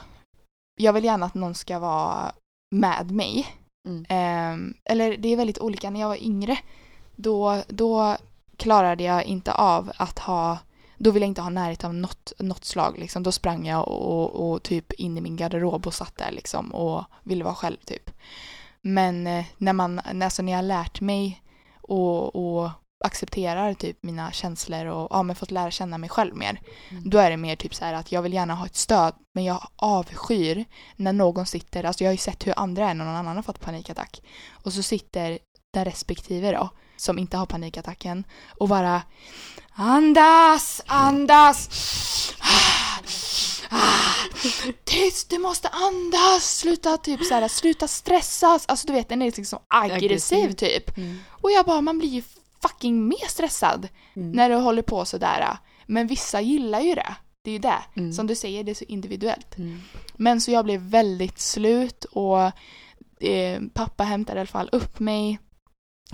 [0.81, 2.33] jag vill gärna att någon ska vara
[2.71, 3.47] med mig.
[3.89, 4.07] Mm.
[4.09, 5.91] Ehm, eller det är väldigt olika.
[5.91, 6.59] När jag var yngre
[7.17, 8.17] då, då
[8.57, 10.59] klarade jag inte av att ha
[10.99, 12.99] då ville jag inte ha närhet av något, något slag.
[12.99, 13.23] Liksom.
[13.23, 17.05] Då sprang jag och, och typ in i min garderob och satt där liksom, och
[17.23, 17.77] ville vara själv.
[17.85, 18.11] typ.
[18.83, 21.43] Men eh, när, man, alltså, när jag har lärt mig
[21.81, 22.71] och, och
[23.05, 26.61] accepterar typ mina känslor och ja, men fått lära känna mig själv mer.
[26.91, 27.11] Mm.
[27.11, 29.69] Då är det mer typ så att jag vill gärna ha ett stöd men jag
[29.77, 30.65] avskyr
[30.97, 33.43] när någon sitter, alltså jag har ju sett hur andra är när någon annan har
[33.43, 34.21] fått panikattack.
[34.65, 35.39] Och så sitter
[35.73, 38.25] den respektive då, som inte har panikattacken
[38.59, 39.03] och bara
[39.77, 41.69] Andas, andas!
[44.85, 46.59] Tyst, du måste andas!
[46.59, 48.65] Sluta typ så här, sluta stressas!
[48.67, 50.53] Alltså du vet den är liksom aggressiv Aggressiv.
[50.53, 50.97] typ.
[50.97, 51.19] Mm.
[51.31, 52.23] Och jag bara, man blir ju
[52.69, 54.31] fucking mer stressad Mm.
[54.33, 55.57] när du håller på sådär.
[55.87, 57.15] Men vissa gillar ju det.
[57.43, 57.83] Det är ju det.
[57.97, 58.13] Mm.
[58.13, 59.59] Som du säger, det är så individuellt.
[59.59, 59.81] Mm.
[60.17, 62.41] Men så jag blev väldigt slut och
[63.21, 65.39] eh, pappa hämtade i alla fall upp mig.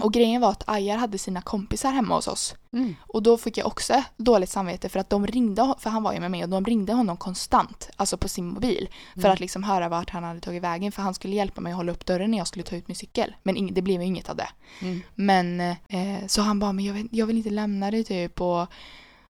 [0.02, 2.54] Och grejen var att Ajar hade sina kompisar hemma hos oss.
[2.72, 2.96] Mm.
[3.00, 6.20] Och då fick jag också dåligt samvete för att de ringde, för han var ju
[6.20, 8.88] med mig och de ringde honom konstant, alltså på sin mobil.
[9.14, 9.32] För Mm.
[9.32, 11.92] att liksom höra vart han hade tagit vägen för han skulle hjälpa mig att hålla
[11.92, 13.34] upp dörren när jag skulle ta ut min cykel.
[13.42, 14.48] Men det blev ju inget av det.
[14.80, 15.00] Mm.
[15.14, 18.40] Men eh, så han bara, men jag vill, jag vill inte lämna dig typ.
[18.40, 18.66] Och,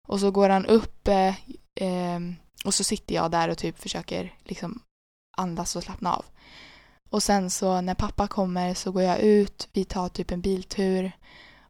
[0.09, 1.29] och så går han upp eh,
[1.75, 2.21] eh,
[2.65, 4.83] och så sitter jag där och typ försöker liksom
[5.37, 6.25] andas och slappna av.
[7.11, 11.13] Och sen så när pappa kommer så går jag ut, vi tar typ en biltur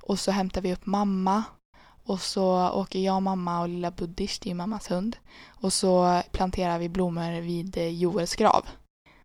[0.02, 1.44] och så hämtar vi upp mamma.
[2.04, 5.16] Och så åker jag, mamma och lilla Buddish, det är mammas hund.
[5.48, 8.66] Och så planterar vi blommor vid eh, Joels grav.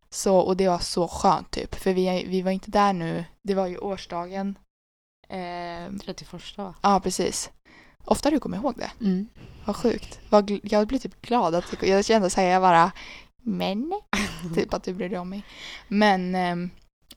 [0.10, 3.26] Så, och det var så skönt typ, för vi, vi var inte där nu.
[3.42, 4.58] Det var ju årsdagen.
[5.30, 6.74] Eh, 31 va?
[6.82, 7.52] ja, precis.
[8.06, 8.92] Ofta du kommer ihåg det.
[9.06, 9.28] Mm.
[9.66, 10.20] Vad sjukt.
[10.64, 12.92] Jag blir typ glad att jag kände så här, jag bara
[13.46, 13.94] men
[14.56, 15.44] typ att du bryr dig om mig.
[15.88, 16.70] Men ehm,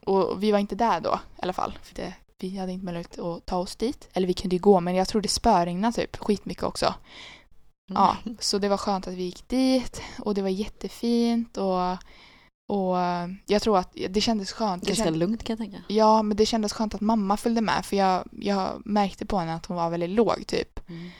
[0.04, 1.78] och vi var inte där då i alla fall.
[1.82, 4.08] För det, vi hade inte möjlighet att ta oss dit.
[4.12, 6.94] Eller vi kunde ju gå men jag tror det spöregnade typ skitmycket också.
[7.90, 11.92] Ja, så det var skönt att vi gick dit och det var jättefint och,
[12.68, 12.96] och
[13.46, 14.82] jag tror att det kändes skönt.
[14.82, 15.84] Det Ganska känd, lugnt kan jag tänka.
[15.88, 19.54] ja, men det kändes skönt att mamma följde med för jag, jag märkte på henne
[19.54, 20.88] att hon var väldigt låg typ.
[20.88, 21.10] Mm.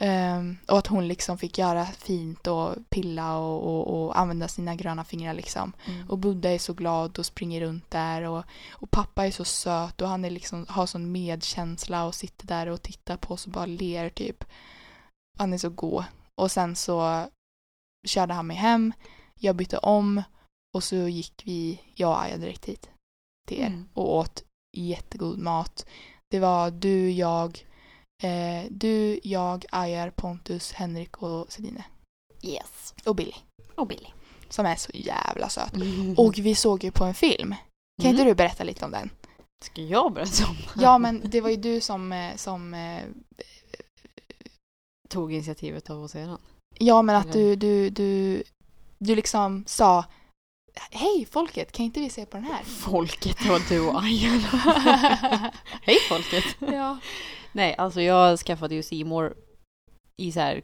[0.00, 4.74] Ehm, och att hon liksom fick göra fint och pilla och, och, och använda sina
[4.74, 5.72] gröna fingrar liksom.
[5.86, 6.10] Mm.
[6.10, 10.00] Och Buddha är så glad och springer runt där och, och pappa är så söt
[10.00, 13.52] och han är liksom, har sån medkänsla och sitter där och tittar på oss och
[13.52, 14.44] bara ler typ.
[15.38, 16.04] Han är så god.
[16.34, 17.26] Och sen så
[18.06, 18.92] körde han mig hem,
[19.34, 20.22] jag bytte om
[20.74, 22.90] och så gick vi, jag och Aja direkt hit
[23.48, 23.88] till er Mm.
[23.94, 24.44] och åt
[24.76, 25.86] jättegod mat.
[26.30, 27.66] Det var du, jag,
[28.22, 31.82] eh, du, jag, Ajar, Pontus, Henrik och Sedine.
[32.42, 32.94] Yes.
[33.04, 33.34] Och Billy,
[33.74, 34.06] Och Billy.
[34.48, 35.74] som är så jävla söt.
[35.74, 36.14] Mm.
[36.18, 37.54] Och vi såg ju på en film.
[38.02, 39.10] Kan inte du berätta lite om den?
[39.64, 40.62] Ska jag berätta om det?
[40.82, 43.02] Ja, men det var ju du som, eh, som eh,
[45.08, 46.38] Tog initiativet av att se den.
[46.78, 48.42] ja men att du, du, du,
[48.98, 50.04] du liksom sa
[50.90, 52.62] Hej folket, kan inte vi se på den här?
[52.64, 54.40] Folket, det var du och Ajan.
[55.82, 56.44] Hej folket!
[56.60, 56.98] ja.
[57.52, 59.32] Nej, alltså jag skaffade ju More
[60.16, 60.62] i så här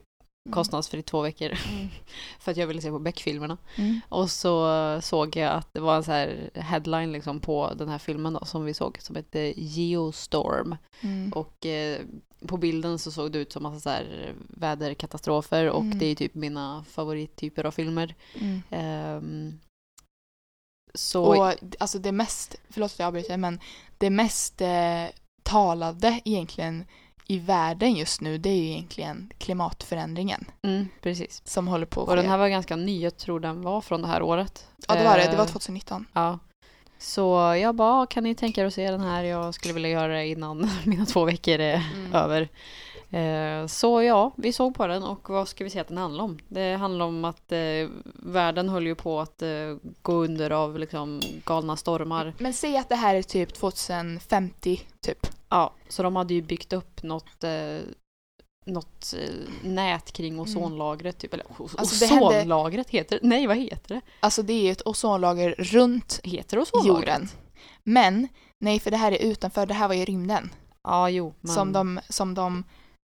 [0.50, 1.46] kostnadsfritt två veckor.
[1.46, 1.88] Mm.
[2.38, 3.58] För att jag ville se på Beck-filmerna.
[3.76, 4.00] Mm.
[4.08, 7.98] Och så såg jag att det var en så här headline liksom på den här
[7.98, 10.76] filmen då, som vi såg som hette Geostorm.
[11.00, 11.32] Mm.
[11.32, 12.00] Och eh,
[12.46, 15.98] på bilden så såg det ut som massa så här väderkatastrofer och Mm.
[15.98, 18.14] det är typ mina favorittyper av filmer.
[18.70, 19.60] Ehm,
[20.94, 23.60] så Och alltså det mest, förlåt att jag avbryter, men
[23.98, 25.06] det mest eh,
[25.44, 26.84] talade egentligen
[27.26, 31.42] i världen just nu det är ju egentligen klimatförändringen mm, precis.
[31.44, 34.02] som håller på att Och den här var ganska ny, jag tror den var från
[34.02, 34.66] det här året.
[34.88, 36.06] Ja det var det, det var Eh, 2019.
[36.12, 36.38] Ja.
[36.98, 37.20] Så
[37.62, 39.22] jag bara, "Ah, kan ni tänka er att se den här?
[39.24, 42.14] Jag skulle vilja göra det innan mina två veckor är Mm.
[42.14, 42.48] över.
[43.14, 46.24] Eh, så ja, vi såg på den och vad ska vi säga att den handlar
[46.24, 46.38] om?
[46.48, 47.58] Det handlar om att eh,
[48.14, 49.48] världen höll ju på att eh,
[50.02, 52.34] gå under av liksom galna stormar.
[52.38, 55.26] Men säg att det här är typ 2050 typ.
[55.48, 57.78] Ja, så de hade ju byggt upp något, eh,
[58.66, 61.18] något eh, nät kring ozonlagret.
[61.18, 61.46] Typ, eller
[61.76, 63.28] Alltså, det hände- ozonlagret heter det?
[63.28, 64.00] Nej, vad heter det?
[64.20, 67.08] Alltså det är ju ett ozonlager runt Heter ozonlagret?
[67.08, 67.28] jorden.
[67.84, 68.28] Men,
[68.60, 70.50] nej för det här är utanför, det här var ju rymden.
[70.84, 71.34] Ja, jo.
[71.40, 72.64] Men Som de, som de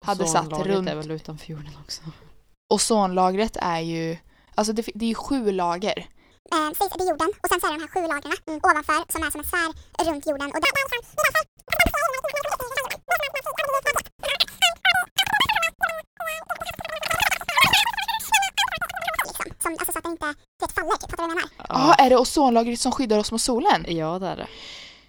[0.05, 0.89] hade satt ozonlagret runt.
[0.89, 2.01] är väl utanför jorden också.
[2.69, 4.17] Ozonlagret är ju,
[4.55, 5.97] alltså det, det är ju sju lager.
[6.51, 8.59] eh, sägs det är jorden och sen så är det de här sju lagren mm,
[8.63, 9.69] ovanför som är som en sfär
[10.11, 10.47] runt jorden.
[10.47, 10.71] Och där,
[19.27, 21.09] liksom, som, alltså så att det inte det faller, typ.
[21.09, 21.49] Fattar du vad jag menar?
[21.69, 23.85] Ja, är det ozonlagret som skyddar oss mot solen?
[23.87, 24.47] Ja, det är det.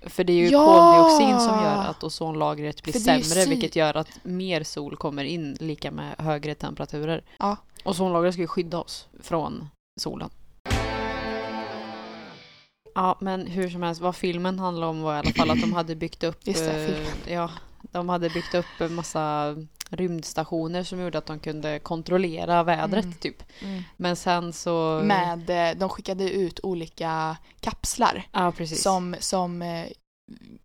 [0.03, 0.65] För det är ju Ja!
[0.65, 5.57] koldioxid som gör att ozonlagret blir sämre, sy- vilket gör att mer sol kommer in
[5.61, 7.25] lika med högre temperaturer.
[7.39, 7.57] Ja.
[7.85, 9.69] Ozonlagret ska ju skydda oss från
[10.01, 10.31] solen.
[12.95, 15.73] Ja, men hur som helst, vad filmen handlade om var i alla fall att de
[15.73, 16.47] hade byggt upp...
[16.47, 17.13] Just det, eh, filmen.
[17.29, 17.51] ja,
[17.93, 19.55] de hade byggt upp en massa
[19.91, 23.17] rymdstationer som gjorde att de kunde kontrollera vädret, Mm.
[23.17, 23.43] typ.
[23.97, 25.01] Men sen så...
[25.05, 28.83] Med, eh, de skickade ut olika kapslar precis.
[28.83, 29.87] som, som eh,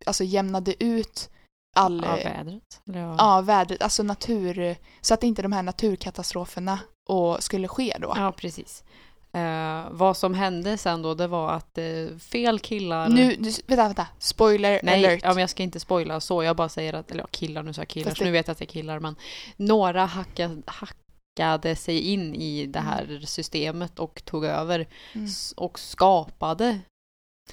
[0.05, 1.29] alltså jämnade ut
[1.75, 2.81] all, Ja, eh, vädret.
[2.83, 3.15] Ja.
[3.17, 6.79] ja, vädret, alltså natur, så att inte de här naturkatastroferna
[7.09, 8.13] och skulle ske då.
[8.17, 8.83] Ja, precis.
[9.33, 13.09] Eh, vad som hände sen då, det var att eh, fel killar...
[13.09, 15.19] Nu, nu, vänta, vänta, spoiler Nej, alert.
[15.23, 16.43] ja, men jag ska inte spoila så.
[16.43, 18.31] Jag bara säger att, eller ja, killar, nu sa jag killar, Fast så det- nu
[18.31, 19.15] vet jag att det är killar, men
[19.57, 25.27] några hacka, hackade sig in i det här systemet och tog över Mm.
[25.57, 26.79] och skapade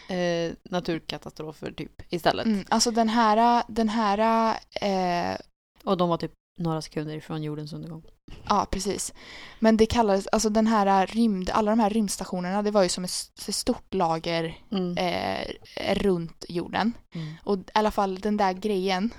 [0.08, 2.46] eh, naturkatastrofer typ istället.
[2.46, 5.36] Mm, alltså den här, den här, eh,
[5.84, 8.02] Och de var typ några sekunder ifrån jordens undergång.
[8.48, 9.12] ja precis.
[9.58, 13.04] Men det kallades, alltså den här rymd, alla de här rymdstationerna, det var ju som
[13.04, 13.10] ett
[13.54, 14.96] stort lager Mm.
[14.98, 16.92] eh, runt jorden.
[17.14, 17.34] Mm.
[17.44, 19.10] Och i alla fall den där grejen,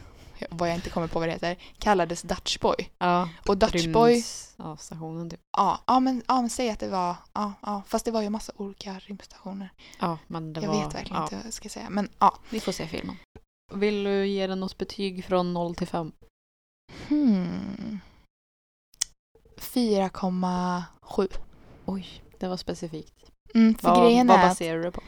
[0.49, 2.75] vad jag inte kommer på vad det heter, kallades Dutch Boy.
[2.97, 4.23] Ja, Och Dutch Boy,
[4.58, 5.39] Ja, stationen typ.
[5.58, 8.30] ja, ja, men, ja men säg att det var, ja, ja, fast det var ju
[8.30, 9.69] massa olika rymdstationer.
[9.99, 10.84] Ja, men det jag var...
[10.84, 12.38] vet verkligen ja, inte vad jag ska säga, men ja.
[12.49, 13.15] Vi får se filmen.
[13.73, 16.12] Vill du ge den något betyg från 0 till 5?
[17.10, 18.00] Hmm.
[19.58, 21.28] 4,7.
[21.86, 22.08] Oj,
[22.39, 23.32] det var specifikt.
[23.54, 25.02] Mm, för Vad, grejen vad baserar du det på?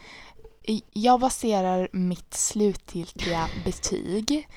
[0.92, 4.48] jag baserar mitt slutgiltiga betyg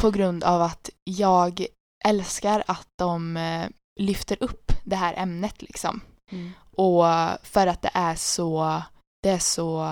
[0.00, 1.66] på grund av att jag
[2.04, 3.68] älskar att de eh,
[4.00, 6.00] lyfter upp det här ämnet liksom.
[6.30, 6.50] Mm.
[6.70, 7.04] Och
[7.42, 8.82] för att det är så,
[9.22, 9.84] det är så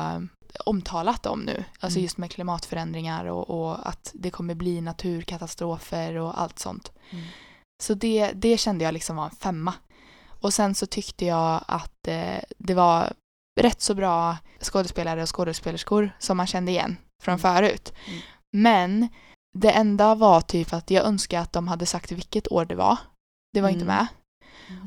[0.64, 1.64] omtalat om nu.
[1.80, 2.02] Alltså Mm.
[2.02, 6.92] just med klimatförändringar och, och att det kommer bli naturkatastrofer och allt sånt.
[7.10, 7.24] Mm.
[7.82, 9.74] Så det, det kände jag liksom var en femma.
[10.40, 13.12] Och sen så tyckte jag att eh, det var
[13.60, 17.38] rätt så bra skådespelare och skådespelerskor som man kände igen från Mm.
[17.40, 17.92] förut.
[18.08, 18.20] Mm.
[18.52, 19.08] Men
[19.58, 22.98] det enda var typ att jag önskar att de hade sagt vilket år det var.
[23.52, 23.96] Det var inte Mm.
[23.96, 24.06] med.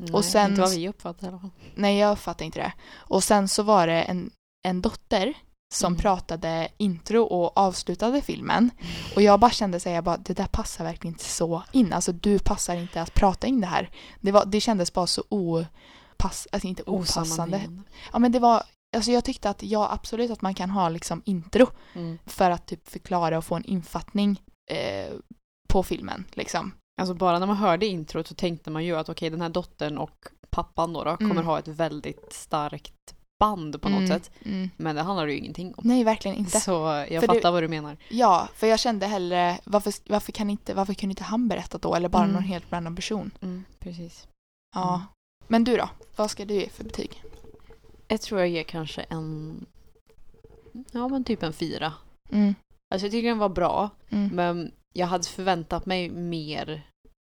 [0.00, 1.50] Nej, Och sen- Inte vad vi uppfattade i alla fall.
[1.74, 2.72] Nej, jag fattar inte det.
[2.94, 4.30] Och sen så var det en,
[4.68, 5.34] en dotter
[5.74, 6.00] som Mm.
[6.00, 8.70] pratade intro och avslutade filmen.
[9.16, 11.92] Och jag bara kände så här, jag bara, det där passar verkligen inte så in.
[11.92, 13.90] Alltså du passar inte att prata in det här.
[14.20, 17.56] Det, var, det kändes bara så opass, alltså inte opassande.
[18.12, 18.62] Ja men det var,
[18.96, 22.18] alltså jag tyckte att ja absolut att man kan ha liksom intro Mm.
[22.26, 25.12] för att typ förklara och få en infattning eh,
[25.68, 26.72] på filmen liksom.
[27.00, 29.98] Alltså bara när man hörde introt så tänkte man ju att okej den här dottern
[29.98, 31.46] och pappan då, då kommer Mm.
[31.46, 32.94] ha ett väldigt starkt
[33.40, 34.30] band på något Mm, sätt.
[34.44, 34.70] mm.
[34.76, 35.82] Men det handlar det ju ingenting om.
[35.86, 36.60] Nej verkligen inte.
[36.60, 36.72] Så
[37.10, 37.96] jag För fattar det- vad du menar.
[38.08, 41.94] Ja, för jag kände hellre, varför, varför, kan inte, varför kunde inte han berätta då?
[41.94, 42.34] Eller bara Mm.
[42.34, 43.30] någon helt random person?
[43.40, 44.28] Mm, precis.
[44.74, 44.94] Ja.
[44.94, 45.06] Mm.
[45.48, 45.88] Men du då?
[46.16, 47.22] Vad ska du ge för betyg?
[48.08, 49.66] Jag tror jag ger kanske en,
[50.92, 51.92] ja men typ en fyra.
[52.32, 52.54] Mm.
[52.94, 54.28] Alltså jag tycker den var bra, Mm.
[54.34, 56.86] men jag hade förväntat mig mer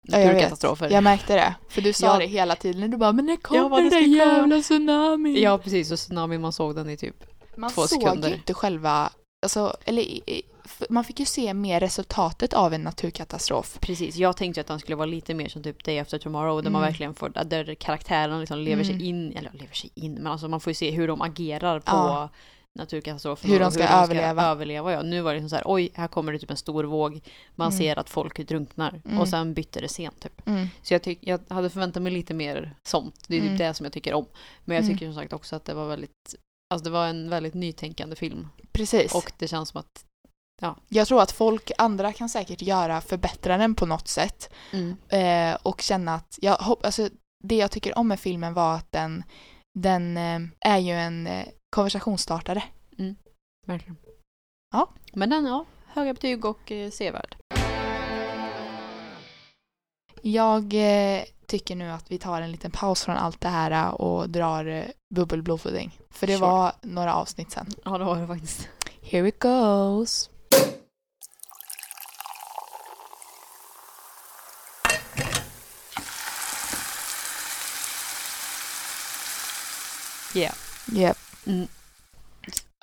[0.07, 0.89] Ja, jag naturkatastrofer.
[0.89, 1.55] Jag märkte det.
[1.69, 2.17] För du sa Ja.
[2.19, 2.91] det hela tiden.
[2.91, 5.41] Du bara, men när kommer det den där jävla tsunamin?
[5.41, 5.91] Ja, precis.
[5.91, 7.15] Och tsunamin, man såg den i typ
[7.55, 8.29] man två såg sekunder.
[8.29, 9.09] ju inte själva,
[9.43, 10.05] alltså, eller
[10.89, 13.77] man fick ju se mer resultatet av en naturkatastrof.
[13.79, 16.69] Precis, jag tänkte att den skulle vara lite mer som typ Day After Tomorrow där
[16.69, 16.91] man Mm.
[16.91, 18.85] verkligen får, där karaktärerna liksom lever Mm.
[18.99, 21.79] sig in, eller lever sig in, men alltså man får ju se hur de agerar
[21.79, 22.29] på Ja.
[22.79, 23.51] Naturkatastrofen.
[23.51, 24.43] Hur de ska överleva.
[24.45, 24.91] överleva.
[24.93, 25.01] Ja.
[25.01, 27.19] Nu var det liksom så här, oj, här kommer det typ en stor våg,
[27.55, 27.77] man Mm.
[27.79, 29.17] ser att folk drunknar Mm.
[29.19, 30.47] och sen bytte det sent typ.
[30.47, 30.67] Mm.
[30.81, 33.57] Så jag, tyck, jag hade förväntat mig lite mer sånt, det är typ Mm.
[33.57, 34.25] det som jag tycker om.
[34.65, 34.95] Men jag Mm.
[34.95, 36.35] tycker som sagt också att det var väldigt,
[36.73, 39.15] alltså det var en väldigt nytänkande film Precis.
[39.15, 40.05] och det känns som att
[40.89, 44.49] jag tror att folk, andra kan säkert göra, förbättra den på något sätt.
[45.09, 47.09] eh, och känna att, jag hopp, alltså,
[47.43, 49.23] det jag tycker om med filmen var att den,
[49.79, 51.27] den eh, är ju en
[51.75, 52.63] konversationsstartare.
[53.67, 53.97] Verkligen.
[54.71, 54.89] Ja.
[55.13, 57.35] Men den, ja, höga betyg och eh, sevärd.
[60.21, 63.89] Jag eh, tycker nu att vi tar en liten paus från allt det här eh,
[63.93, 64.83] och drar eh,
[65.15, 65.99] bubbelblodpudding.
[66.09, 66.47] För det Sure.
[66.47, 67.67] var några avsnitt sen.
[67.85, 68.69] Ja, det var det faktiskt.
[69.01, 70.29] Here it goes!
[80.33, 80.53] Yeah.
[80.93, 81.17] Yep.
[81.47, 81.67] Mm.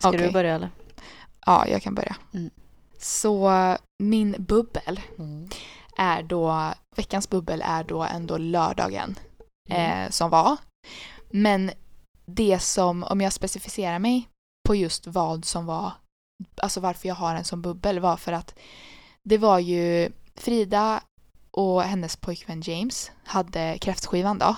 [0.01, 0.21] Ska Okej.
[0.27, 0.71] du börja eller?
[1.47, 2.17] Ja, jag kan börja.
[2.35, 2.51] Mm.
[2.99, 3.51] Så
[4.03, 5.01] min bubbel
[5.97, 9.19] är då, veckans bubbel är då ändå lördagen
[9.71, 10.05] Mm.
[10.05, 10.57] eh, som var.
[11.31, 11.71] Men
[12.27, 14.29] det som, om jag specificerar mig
[14.69, 15.93] på just vad som var,
[16.57, 18.59] alltså varför jag har en som bubbel var för att
[19.25, 21.03] det var ju Frida
[21.51, 24.57] och hennes pojkvän James hade kräftskivan då.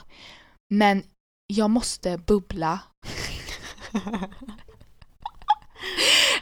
[0.74, 1.02] Men
[1.46, 2.78] jag måste bubbla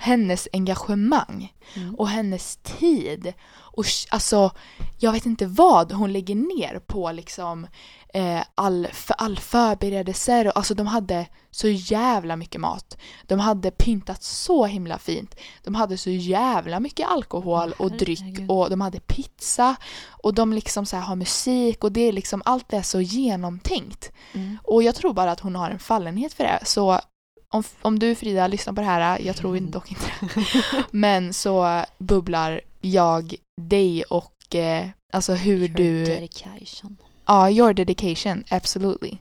[0.01, 1.94] hennes engagemang Mm.
[1.94, 3.32] och hennes tid.
[3.57, 4.51] Och alltså,
[4.99, 7.66] jag vet inte vad hon lägger ner på liksom
[8.14, 10.46] eh, all, för all förberedelser.
[10.46, 12.99] Och, alltså de hade så jävla mycket mat.
[13.22, 15.34] De hade pyntat så himla fint.
[15.64, 19.76] De hade så jävla mycket alkohol och dryck och de hade pizza
[20.09, 24.12] och de liksom så här har musik och det är liksom allt är så genomtänkt.
[24.32, 24.59] Mm.
[24.64, 26.61] Och jag tror bara att hon har en fallenhet för det.
[26.64, 27.01] Så
[27.55, 29.70] om, om du Frida lyssnar på det här, jag tror Mm.
[29.70, 30.11] dock inte.
[30.90, 36.05] Men så bubblar jag dig och eh, alltså hur Your du...
[36.05, 36.96] Dedication.
[37.26, 39.16] Ja, your dedication, absolutely.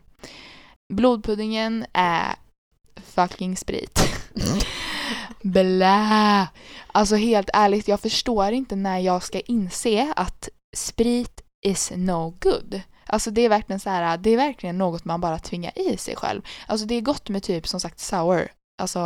[0.94, 2.36] Blodpuddingen är
[3.06, 4.00] fucking sprit.
[5.42, 6.48] Blä!
[6.92, 12.82] Alltså helt ärligt, jag förstår inte när jag ska inse att sprit is no good.
[13.08, 16.16] Alltså det är verkligen så här, det är verkligen något man bara tvingar i sig
[16.16, 16.42] själv.
[16.68, 18.52] Alltså det är gott med typ som sagt sour,
[18.82, 19.00] alltså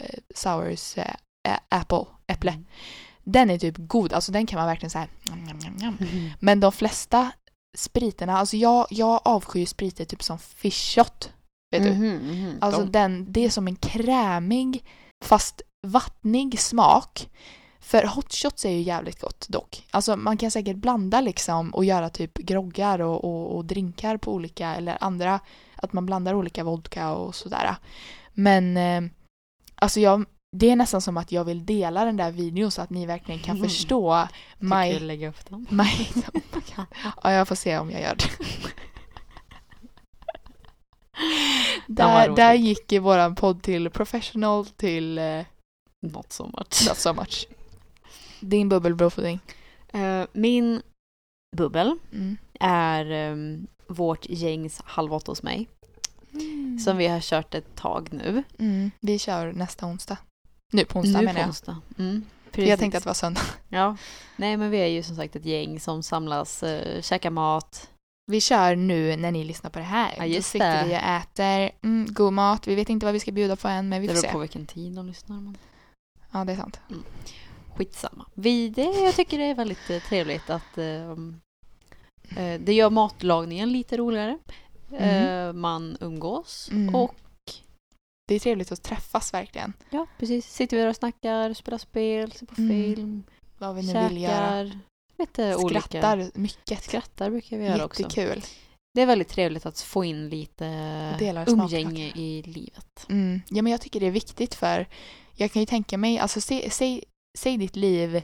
[0.00, 1.14] eh, sours eh,
[1.48, 2.50] ä- apple, äpple.
[2.50, 2.64] Mm.
[3.24, 5.08] Den är typ god, alltså den kan man verkligen så här,
[5.76, 5.98] njam.
[6.40, 7.30] Men de flesta
[7.76, 11.30] spriterna, alltså jag, jag avskyr spriter typ som fish shot.
[11.70, 11.90] Vet du?
[11.90, 12.58] Mhm, mhm.
[12.60, 14.84] Alltså De- den, det är som en krämig
[15.24, 17.30] fast vattnig smak.
[17.84, 19.86] För hot shots är ju jävligt gott dock.
[19.90, 24.32] Alltså man kan säkert blanda liksom och göra typ groggar och, och, och drinkar på
[24.32, 25.40] olika eller andra,
[25.76, 27.76] att man blandar olika vodka och sådär.
[28.32, 29.02] Men eh,
[29.74, 30.24] alltså jag,
[30.56, 33.40] det är nästan som att jag vill dela den där videon så att ni verkligen
[33.40, 33.68] kan Mm.
[33.68, 34.28] förstå
[34.58, 35.66] my du lägga upp den?
[35.70, 35.84] My...
[37.22, 38.24] ja, jag får se om jag gör det.
[41.86, 45.42] Där, där gick våran podd till professional till uh,
[46.02, 46.88] Not so much.
[46.88, 47.46] not so much.
[48.48, 49.40] Din bubbelblodpudding.
[49.92, 50.82] Eh, min
[51.56, 52.36] bubbel Mm.
[52.60, 55.68] är um, vårt gängs Halv åtta hos mig.
[56.84, 58.42] Som vi har kört ett tag nu.
[58.58, 58.90] Mm.
[59.00, 60.18] Vi kör nästa onsdag.
[60.72, 61.48] Nu på onsdag nu menar på jag.
[61.48, 61.80] onsdag.
[61.98, 62.80] Mm, För jag precis.
[62.80, 63.40] tänkte att det var söndag.
[63.68, 63.96] Ja.
[64.36, 67.90] Nej men vi är ju som sagt ett gäng som samlas, uh, käkar mat,
[68.26, 70.14] Vi kör nu när ni lyssnar på det här.
[70.16, 70.88] Ja, just Då sitter det.
[70.88, 72.66] vi och äter mm, god mat.
[72.68, 74.32] Vi vet inte vad vi ska bjuda på än, men vi Det får beror se.
[74.32, 75.36] på vilken tid de lyssnar.
[75.36, 75.56] Men
[76.32, 76.80] Ja, det är sant.
[77.76, 78.26] Skitsamma.
[78.34, 81.10] Vi, det, jag tycker det är väldigt eh, trevligt att eh,
[82.36, 84.38] eh, det gör matlagningen lite roligare.
[84.98, 86.94] Eh, man umgås Mm.
[86.94, 87.14] och
[88.28, 89.72] Det är trevligt att träffas verkligen.
[89.90, 90.52] ja, precis.
[90.52, 92.94] Sitter vi där och snackar, spelar spel, ser på Mm.
[92.94, 93.24] film,
[93.58, 94.32] Vad vi nu vill göra.
[94.68, 94.78] käkar.
[95.18, 95.80] Lite olika.
[95.80, 96.82] Skrattar mycket.
[96.84, 98.02] Skrattar brukar vi göra också.
[98.02, 98.42] Jättekul.
[98.94, 100.64] Det är väldigt trevligt att få in lite
[101.46, 103.06] umgänge i livet.
[103.08, 103.40] Mm.
[103.48, 104.86] Ja, men jag tycker det är viktigt för
[105.36, 107.04] jag kan ju tänka mig, alltså säg, säg,
[107.38, 108.22] säg ditt liv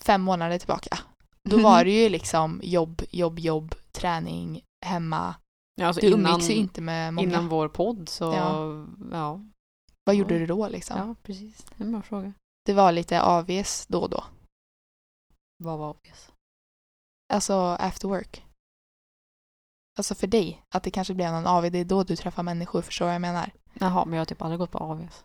[0.00, 0.98] fem månader tillbaka.
[1.42, 5.34] Då var det ju liksom jobb, jobb, jobb, träning, hemma.
[5.74, 7.28] Ja, alltså Du innan, umgicks ju inte med många.
[7.28, 8.86] innan vår podd så Ja.
[9.12, 9.40] ja.
[10.04, 10.96] Vad gjorde du då liksom?
[10.98, 11.64] Ja, precis.
[11.64, 12.32] Det är en bra fråga.
[12.64, 14.24] Det var lite AVs då och då.
[15.56, 16.30] Vad var obvious?
[17.32, 18.44] Alltså after work.
[19.98, 22.82] Alltså för dig, att det kanske blev någon AV, det är då du träffar människor,
[22.82, 23.52] förstår vad jag menar?
[23.72, 25.24] Jaha, men jag har typ aldrig gått på AVs.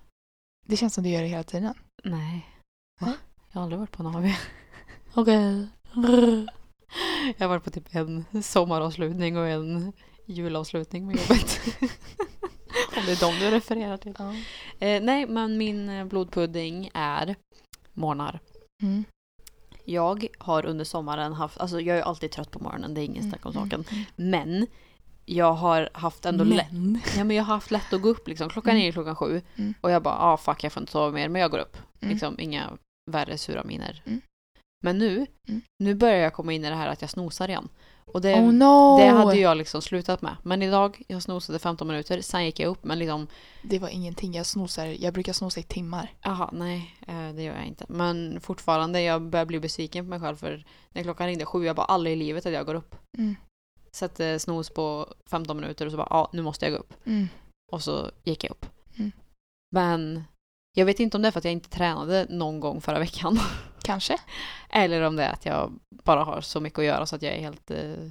[0.65, 1.73] Det känns som du gör det hela tiden.
[2.03, 2.45] Nej.
[2.99, 3.13] Va?
[3.51, 4.31] Jag har aldrig varit på en AV.
[5.13, 5.67] Okej.
[7.37, 9.93] Jag har varit på typ en sommaravslutning och en
[10.25, 11.59] julavslutning med jobbet.
[12.97, 14.15] Om det är de du refererar till.
[14.79, 17.35] Eh, nej, men min eh, blodpudding är
[17.93, 18.39] morgnar.
[18.81, 19.03] Mm.
[19.85, 23.29] Jag har under sommaren haft, alltså jag är alltid trött på morgonen, det är ingen
[23.29, 23.83] snack om saken.
[24.15, 24.67] Men
[25.25, 26.67] jag har haft ändå lätt,
[27.17, 28.49] ja, men jag har haft lätt att gå upp liksom.
[28.49, 28.87] Klockan Mm.
[28.87, 29.73] är klockan sju Mm.
[29.81, 31.77] och jag bara, ah fuck jag får inte sova mer, men jag går upp.
[32.01, 32.13] Mm.
[32.13, 32.77] Liksom inga
[33.11, 34.01] värre sura miner.
[34.05, 34.21] Mm.
[34.83, 35.61] Men nu, Mm.
[35.83, 37.69] nu börjar jag komma in i det här att jag snosar igen.
[38.05, 38.97] Och det, Oh no!
[38.97, 40.35] det hade jag liksom slutat med.
[40.43, 43.27] Men idag, jag snosade 15 minuter, sen gick jag upp, men liksom,
[43.63, 44.33] Det var ingenting.
[44.33, 46.13] Jag snosar, jag brukar snosa i timmar.
[46.21, 47.85] jaha, nej, eh, det gör jag inte.
[47.89, 51.75] Men fortfarande, jag börjar bli besviken på mig själv för när klockan ringde sju, jag
[51.75, 52.95] bara aldrig i livet att jag går upp.
[53.17, 53.35] Mm.
[53.91, 56.93] Sätter snos på 15 minuter och så bara, ja, nu måste jag gå upp.
[57.05, 57.27] Mm.
[57.71, 58.65] Och så gick jag upp.
[58.97, 59.11] Mm.
[59.71, 60.23] Men
[60.78, 63.39] jag vet inte om det är för att jag inte tränade någon gång förra veckan.
[63.82, 64.17] Kanske.
[64.69, 67.34] Eller om det är att jag bara har så mycket att göra så att jag
[67.34, 67.71] är helt...
[67.71, 68.09] Eh,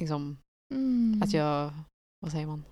[0.00, 0.38] liksom,
[0.74, 1.22] Mm.
[1.22, 1.72] att jag...
[2.20, 2.64] Vad säger man?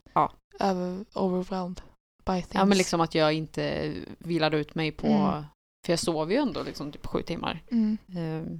[0.61, 1.81] Över, overwhelmed
[2.27, 2.55] by things.
[2.55, 5.07] Ja, men liksom att jag inte vilar ut mig på...
[5.07, 5.45] Mm.
[5.87, 7.63] För jag sover ju ändå liksom typ sju timmar.
[7.71, 7.99] Mm.
[8.09, 8.59] Eh,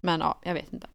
[0.00, 0.86] men ja, jag vet inte.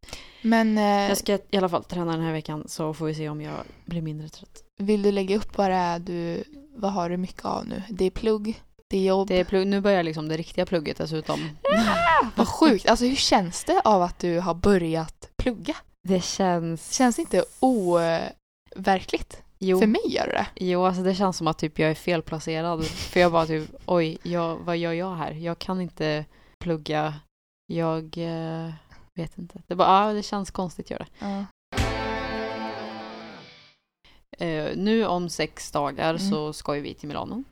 [0.42, 3.28] Men eh, Jag ska i alla fall träna den här veckan så får vi se
[3.28, 4.64] om jag blir mindre trött.
[4.78, 6.44] vill du lägga upp vad det är du,
[6.74, 7.82] vad har du mycket av nu?
[7.88, 9.28] Det är plugg, det är jobb.
[9.28, 11.40] Det är plugg, nu börjar liksom det riktiga plugget dessutom.
[12.36, 12.88] Vad sjukt.
[12.88, 15.76] Alltså hur känns det av att du har börjat plugga?
[16.08, 16.92] Det känns...
[16.92, 19.42] Känns det inte overkligt?
[19.58, 19.80] Jo.
[19.80, 20.46] För mig gör det.
[20.64, 22.84] Jo, alltså det känns som att typ jag är felplacerad.
[22.84, 25.32] För jag bara typ, oj, jag, vad gör jag här?
[25.32, 26.24] Jag kan inte
[26.60, 27.14] plugga.
[27.66, 28.72] Jag eh,
[29.14, 29.62] vet inte.
[29.66, 31.06] Det bara, ja, det känns konstigt gör det.
[31.18, 31.44] Ja.
[34.38, 36.30] Eh, nu om sex dagar Mm.
[36.30, 37.44] så ska ju vi till Milano.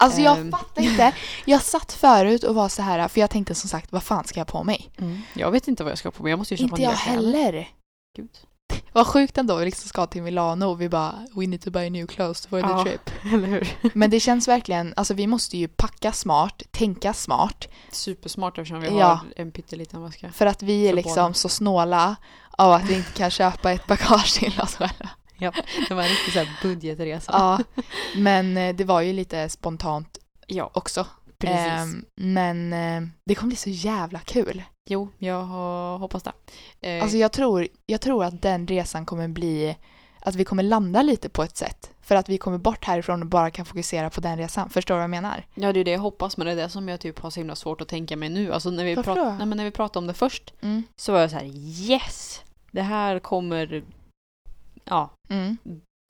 [0.00, 0.50] Alltså jag Ehm.
[0.50, 1.12] fattar inte.
[1.44, 4.40] Jag satt förut och var så här, för jag tänkte som sagt, vad fan ska
[4.40, 4.90] jag på mig?
[5.34, 6.30] Jag vet inte vad jag ska på mig.
[6.30, 7.68] Jag måste ju köpa Inte jag heller.
[8.16, 8.30] Gud.
[8.92, 11.90] Vad sjukt ändå, vi liksom ska till Milano och vi bara, we need to buy
[11.90, 12.84] new clothes for Ja.
[12.84, 13.10] the trip.
[13.34, 13.68] Eller hur?
[13.94, 17.68] Men det känns verkligen, alltså vi måste ju packa smart, tänka smart.
[17.92, 19.06] Supersmart eftersom vi Ja.
[19.06, 20.32] har en pytteliten väska.
[20.32, 21.34] För att vi är liksom båda.
[21.34, 22.16] så snåla
[22.50, 25.08] av att vi inte kan köpa ett bagage till oss själva.
[25.40, 25.52] Ja,
[25.88, 27.32] det var en riktig så här budgetresa.
[27.32, 27.58] Ja,
[28.16, 31.06] men eh, det var ju lite spontant ja också.
[31.38, 31.58] precis.
[31.58, 34.62] Ehm, men eh, det kommer bli så jävla kul.
[34.90, 35.42] Jo, jag
[35.98, 36.32] hoppas det.
[36.80, 39.76] Eh, Alltså jag tror, jag tror att den resan kommer bli
[40.20, 41.90] att vi kommer landa lite på ett sätt.
[42.02, 44.70] För att vi kommer bort härifrån och bara kan fokusera på den resan.
[44.70, 45.46] Förstår du vad jag menar?
[45.54, 47.40] Ja, det är det jag hoppas, men det är det som jag typ har så
[47.40, 48.52] himla svårt att tänka mig nu.
[48.52, 49.16] Alltså när vi, prat...
[49.38, 50.82] Nej, men när vi pratade om det först Mm.
[50.96, 51.44] så var jag så här:
[51.90, 52.40] yes!
[52.70, 53.84] Det här kommer
[54.90, 55.56] ja, Mm.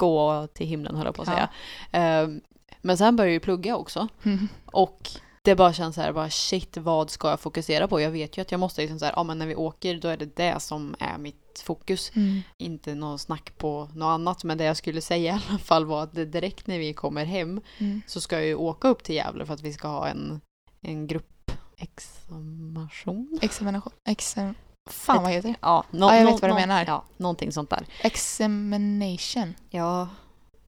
[0.01, 1.35] gå till himlen höll jag på att Ja.
[1.35, 1.49] säga.
[1.93, 2.41] Ehm,
[2.83, 4.49] men sen började jag ju plugga också Mm.
[4.67, 5.11] och
[5.45, 8.01] det bara känns så här, bara shit, vad ska jag fokusera på?
[8.01, 10.09] Jag vet ju att jag måste liksom så här, ja men när vi åker då
[10.09, 12.13] är det det som är mitt fokus.
[12.17, 12.41] Mm.
[12.59, 16.03] Inte något snack på något annat, men det jag skulle säga i alla fall var
[16.03, 18.03] att direkt när vi kommer hem Mm.
[18.07, 20.41] så ska jag ju åka upp till Gävle för att vi ska ha en,
[20.81, 23.39] en gruppexamination.
[23.43, 23.93] Examination.
[24.09, 24.55] Exam...
[24.91, 25.55] Fan vad heter det?
[25.61, 26.85] Ja, nå- Ja, jag nå- vet vad du nå- menar.
[26.87, 27.87] Ja, någonting sånt där.
[28.03, 29.55] Examination.
[29.71, 30.09] Ja,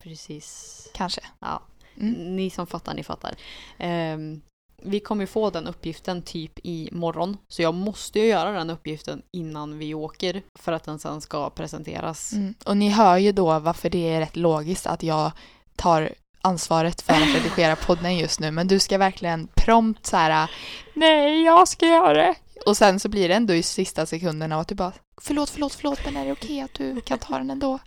[0.02, 0.76] precis.
[0.94, 1.20] Kanske.
[1.38, 1.62] Ja,
[2.00, 2.36] Mm.
[2.36, 3.34] ni som fattar, ni fattar.
[3.78, 4.40] Ehm,
[4.82, 9.22] vi kommer få den uppgiften typ i morgon, så jag måste ju göra den uppgiften
[9.32, 12.32] innan vi åker för att den sen ska presenteras.
[12.32, 12.54] Mm.
[12.66, 15.30] Och ni hör ju då varför det är rätt logiskt att jag
[15.76, 16.12] tar
[16.42, 18.50] ansvaret för att redigera podden just nu.
[18.50, 20.50] Men du ska verkligen prompt så här.
[20.94, 22.34] Nej, jag ska göra det.
[22.66, 25.98] Och sen så blir det ändå i sista sekunderna att du bara förlåt, förlåt, förlåt
[26.04, 27.78] men är det okej att du kan ta den ändå?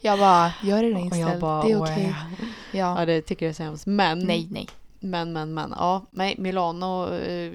[0.00, 2.14] Jag bara, gör det Och inställd, jag bara, det är "Åh, okej.
[2.72, 3.06] Ja, Ja.
[3.06, 3.86] det tycker jag är så hemskt.
[3.86, 4.68] Men, Nej, nej.
[5.00, 5.74] men, men, men.
[5.78, 7.14] Ja, nej, Milano.
[7.14, 7.52] eh,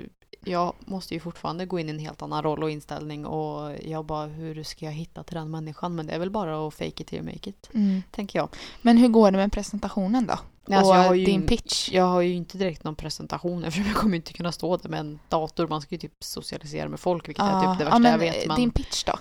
[0.47, 4.05] Jag måste ju fortfarande gå in i en helt annan roll och inställning och jag
[4.05, 5.95] bara, hur ska jag hitta till den människan?
[5.95, 8.01] Men det är väl bara att fake it till make it, Mm.
[8.11, 8.49] tänker jag.
[8.81, 10.39] Men hur går det med presentationen då?
[10.67, 11.91] Nej, alltså, jag har ju din in- pitch?
[11.91, 14.99] Jag har ju inte direkt någon presentation eftersom jag kommer inte kunna stå där med
[14.99, 15.67] en dator.
[15.67, 18.35] Man ska ju typ socialisera med folk, vilket är typ det värsta men jag vet.
[18.43, 18.55] eh, Men...
[18.59, 19.13] din pitch då?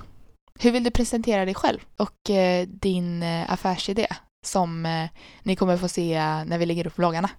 [0.59, 4.07] Hur vill du presentera dig själv och eh, din eh, affärsidé
[4.47, 5.09] som eh,
[5.43, 7.31] ni kommer få se när vi lägger upp vloggarna?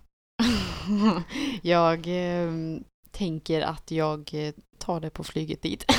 [1.62, 2.52] jag eh,
[3.12, 5.86] tänker att jag eh, tar det på flyget dit.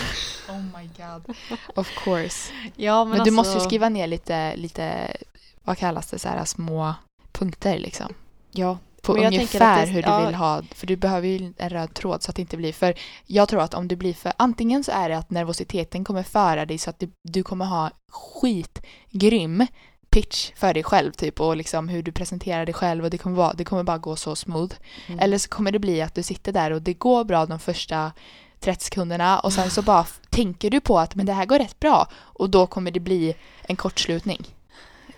[0.49, 1.37] Oh my god.
[1.75, 2.53] Of course.
[2.77, 5.17] ja, Men, du måste ju alltså- skriva ner lite, lite,
[5.65, 6.95] vad kallas det, så här små
[7.39, 8.15] punkter liksom.
[8.53, 10.27] Ja, På Men ungefär att det- hur du ja.
[10.27, 12.95] vill ha, för du behöver ju en röd tråd så att det inte blir för,
[13.27, 16.67] jag tror att om du blir för, antingen så är det att nervositeten kommer föra
[16.67, 19.67] dig så att du, du kommer ha skitgrym
[20.11, 23.37] pitch för dig själv typ och liksom hur du presenterar dig själv och det kommer,
[23.37, 24.75] vara, det kommer bara gå så smooth.
[25.07, 25.21] Mm.
[25.21, 28.13] Eller så kommer det bli att du sitter där och det går bra de första
[28.61, 31.81] 30 sekunderna och sen så bara tänker du på att men det här går rätt
[31.81, 34.47] bra och då kommer det bli en kortslutning.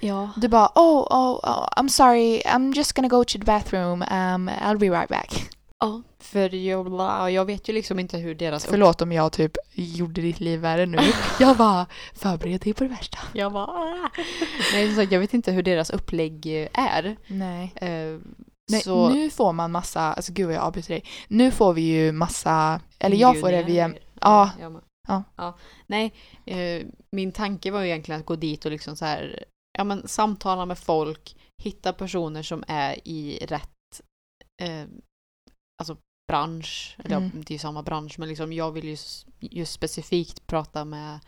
[0.01, 0.31] Ja.
[0.37, 4.49] Du bara oh, oh, oh I'm sorry, I'm just gonna go to the bathroom, um,
[4.49, 5.51] I'll be right back.
[5.81, 8.65] ja, för jag, jag vet ju liksom inte hur deras...
[8.67, 10.99] Förlåt om jag typ gjorde ditt liv värre nu.
[11.41, 13.19] Jag bara förbered dig på det värsta.
[13.33, 13.65] Jag bara...
[13.67, 14.11] "Ah."
[14.73, 17.17] Nej, sagt, jag vet inte hur deras upplägg eh, är.
[17.27, 17.73] Nej.
[17.77, 18.19] Eh,
[18.71, 19.09] Nej, så...
[19.09, 21.05] nu får man massa, alltså gud vad jag avbryter dig.
[21.29, 23.91] Nu får vi ju massa, eller jag får det via,
[24.21, 24.51] ja.
[25.07, 25.25] Ja.
[25.37, 25.57] ja.
[25.87, 26.13] Nej,
[26.47, 29.45] eh, min tanke var ju egentligen att gå dit och liksom så här,
[29.79, 34.01] ja men samtala med folk, hitta personer som är i rätt,
[34.63, 34.85] eh,
[35.81, 35.97] alltså
[36.29, 37.31] bransch, eller Mm.
[37.35, 38.97] ja, det är ju samma bransch, men liksom jag vill ju
[39.41, 41.19] just specifikt prata med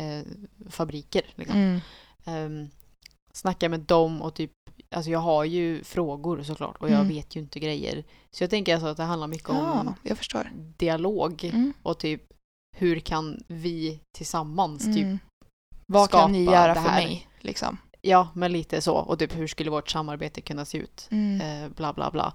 [0.00, 0.22] eh,
[0.70, 1.22] fabriker.
[1.34, 1.56] Liksom.
[1.56, 1.80] Mm.
[2.24, 2.68] Ehm,
[3.32, 4.50] snacka med dem och typ,
[4.94, 7.08] alltså jag har ju frågor såklart och jag Mm.
[7.08, 8.04] vet ju inte grejer.
[8.30, 10.44] Så jag tänker alltså att det handlar mycket om Ja,
[10.76, 11.72] dialog Mm.
[11.82, 12.22] och typ
[12.76, 15.18] hur kan vi tillsammans typ, Mm.
[15.86, 17.28] Vad kan ni skapa göra för mig?
[17.40, 17.78] Liksom.
[18.02, 21.08] Ja men lite så och typ hur skulle vårt samarbete kunna se ut?
[21.10, 21.40] Mm.
[21.64, 22.32] Eh, bla bla bla.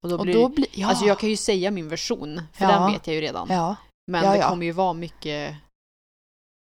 [0.00, 0.88] Och då och blir då blir, ja.
[0.88, 2.70] Alltså jag kan ju säga min version, för Ja.
[2.70, 3.46] den vet jag ju redan.
[3.50, 3.76] ja.
[4.06, 5.54] Men Ja, det kommer ju vara mycket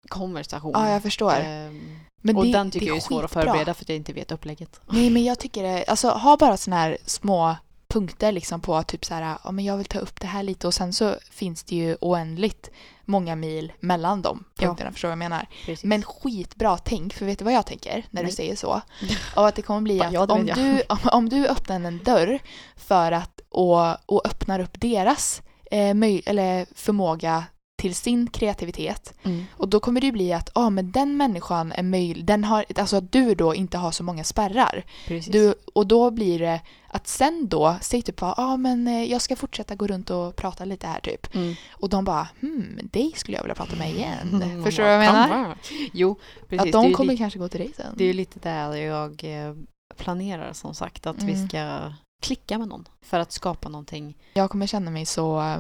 [0.10, 0.72] konversation.
[0.76, 1.34] ja, jag förstår.
[1.34, 4.14] Ehm, Men och det, den tycker jag är svår att förbereda för att jag inte
[4.14, 4.82] vet upplägget.
[4.88, 7.56] Nej, men jag tycker det, alltså ha bara såna här små
[7.96, 10.68] punkter liksom på typ så här, ja men jag vill ta upp det här lite
[10.68, 12.72] och sen så finns det ju oändligt
[13.06, 14.68] många mil mellan de Ja.
[14.68, 15.48] punkterna, förstår du vad jag menar?
[15.66, 15.84] Precis.
[15.84, 18.26] Men skitbra tänk, för vet du vad jag tänker när Nej.
[18.26, 18.82] du säger så?
[19.36, 22.40] Och att det kommer bli att ja, om, du, om, om du öppnar en dörr
[22.76, 25.42] för att och, och öppnar upp deras
[25.72, 25.90] eh,
[26.26, 27.44] eller förmåga
[27.86, 29.46] till sin kreativitet Mm.
[29.52, 32.66] och då kommer det ju bli att ja men den människan är möjlig, den har,
[32.76, 34.86] alltså att du då inte har så många spärrar.
[35.08, 35.32] Precis.
[35.34, 39.22] Du, och då blir det att sen då, säg typ bara, ja men eh, jag
[39.22, 41.36] ska fortsätta gå runt och prata lite här typ.
[41.36, 41.56] Mm.
[41.72, 44.42] Och de bara, hmm, dig skulle jag vilja prata med igen.
[44.44, 45.58] Mm, Förstår du vad jag menar?
[45.94, 46.16] Jo,
[46.50, 46.66] precis.
[46.66, 47.94] Att de kommer kanske gå till dig sen.
[47.98, 49.54] Det är ju lite där jag eh,
[49.98, 51.48] planerar som sagt, att vi Mm.
[51.48, 54.18] ska klicka med någon för att skapa någonting.
[54.34, 55.58] Jag kommer känna mig så, eh,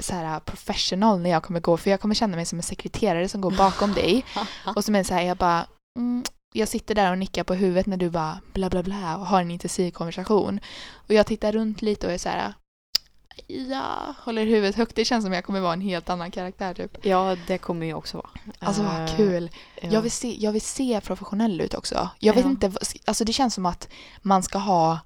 [0.00, 3.28] så här professional när jag kommer gå, för jag kommer känna mig som en sekreterare
[3.28, 4.24] som går bakom dig.
[4.76, 5.66] Och som är så här, jag bara,
[5.98, 9.26] mm, jag sitter där och nickar på huvudet när du bara bla bla bla och
[9.26, 10.60] har en intensiv konversation.
[10.94, 12.52] Och jag tittar runt lite och är så här,
[13.46, 14.96] ja, håller huvudet högt.
[14.96, 17.06] Det känns som jag kommer vara en helt annan karaktär typ.
[17.06, 18.30] Ja, det kommer jag också vara.
[18.58, 19.50] Alltså vad Eh, kul.
[19.80, 19.88] ja.
[19.92, 22.08] Jag vill, se, jag vill se professionell ut också.
[22.18, 22.50] Jag vet Ja.
[22.50, 22.72] inte,
[23.04, 23.88] alltså det känns som att
[24.22, 24.98] man ska ha,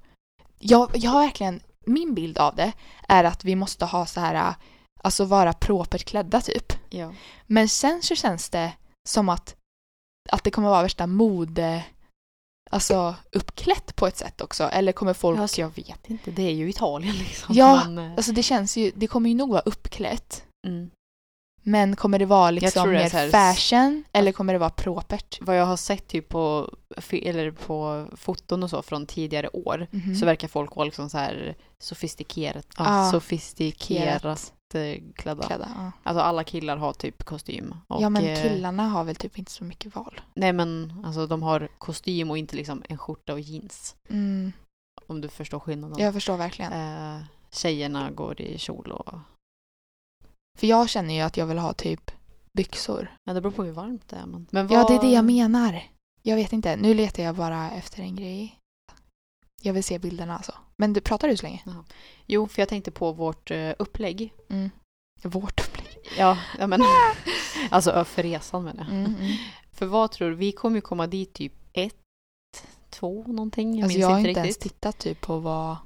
[0.59, 2.73] jag, jag har verkligen, min bild av det
[3.09, 4.55] är att vi måste ha så här,
[5.01, 6.73] alltså vara propert klädda typ.
[6.91, 7.13] Ja.
[7.47, 8.73] Men sen så känns det
[9.09, 9.57] som att,
[10.31, 11.85] att det kommer vara värsta mode,
[12.71, 14.65] alltså uppklätt på ett sätt också.
[14.65, 17.55] Eller kommer folk, Ja, Alltså jag vet inte, det är ju Italien liksom.
[17.55, 20.45] Ja, men, eh, alltså det känns ju, det kommer ju nog vara uppklätt.
[20.67, 20.91] mm.
[21.63, 25.39] Men kommer det vara liksom mer här- fashion eller kommer det vara propert?
[25.41, 26.71] Vad jag har sett typ på,
[27.13, 30.15] eller på foton och så från tidigare år Mhm.
[30.17, 35.43] så verkar folk vara liksom så här sofistikerat, ja, Ah, sofistikerat eh, klädda.
[35.47, 35.93] Klädda, ja.
[36.03, 37.75] Alltså alla killar har typ kostym.
[37.89, 40.21] Och, ja men eh, killarna har väl typ inte så mycket val.
[40.35, 43.97] Nej men alltså de har kostym och inte liksom en skjorta och jeans.
[44.11, 44.53] Mm,
[45.07, 46.05] Om du förstår skillnaden.
[46.05, 46.73] jag förstår verkligen.
[46.73, 49.15] Eh, tjejerna går i kjol och...
[50.59, 52.11] För jag känner ju att jag vill ha typ
[52.53, 53.17] byxor.
[53.25, 54.27] Ja det beror på hur varmt det är.
[54.27, 54.91] Men, men Ja, vad...
[54.91, 55.83] det är det jag menar.
[56.23, 56.77] Jag vet inte.
[56.77, 58.57] Nu letar jag bara efter en grej.
[59.63, 60.53] Jag vill se bilderna alltså.
[60.77, 61.63] Men du pratar du så länge?
[62.27, 64.33] Jo, för jag tänkte på vårt eh, upplägg.
[64.49, 64.71] Mm.
[65.23, 65.99] Vårt upplägg.
[66.19, 66.83] Ja, ja men
[67.71, 68.93] alltså för resan menar jag.
[68.93, 69.37] Mm, mm.
[69.73, 71.95] För vad tror du, vi kommer ju komma dit typ ett,
[72.91, 75.77] två någonting, jag Alltså minns jag har inte ens tittat typ på vad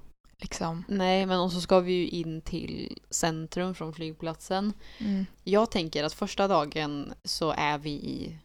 [0.44, 0.84] liksom.
[0.88, 4.72] Nej, men och så ska vi ju in till centrum från flygplatsen.
[4.98, 5.26] Mm.
[5.44, 8.38] Jag tänker att första dagen så är vi i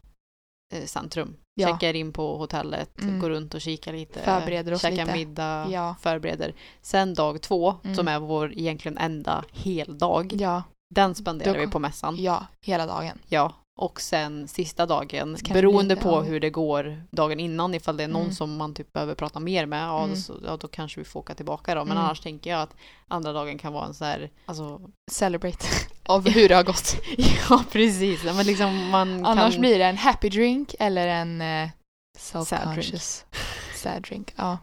[0.74, 1.36] eh, centrum.
[1.56, 1.68] Ja.
[1.68, 3.20] Checkar in på hotellet, Mm.
[3.20, 4.20] går runt och kikar lite.
[4.22, 5.18] Förbereder oss käkar lite.
[5.18, 5.96] middag, Ja.
[6.02, 6.54] förbereder.
[6.82, 7.96] Sen dag två, Mm.
[7.96, 10.34] som är vår egentligen enda heldag.
[10.40, 10.64] Ja,
[10.96, 12.16] Den spenderar Då vi på mässan.
[12.20, 13.18] ja, hela dagen.
[13.28, 16.22] Ja, och sen sista dagen, Så kan det beroende bli- på ja.
[16.22, 18.34] hur det går dagen innan, ifall det är någon Mm.
[18.34, 20.16] som man typ behöver prata mer med, ja, Mm.
[20.16, 21.86] så, ja då kanske vi får åka tillbaka då.
[21.86, 22.04] Men Mm.
[22.04, 22.76] annars tänker jag att
[23.08, 25.66] andra dagen kan vara en så här, alltså, Celebrate
[26.06, 26.96] av hur det har gått.
[27.50, 29.62] ja precis, men liksom man Annars kan...
[29.62, 31.70] blir det en happy drink eller en eh,
[32.18, 33.24] Sad self-conscious
[33.76, 34.34] sad drink.
[34.38, 34.58] Ja.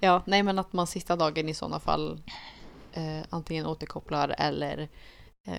[0.00, 2.20] Ja, nej men att man sista dagen i sådana fall
[2.92, 4.88] eh, antingen återkopplar eller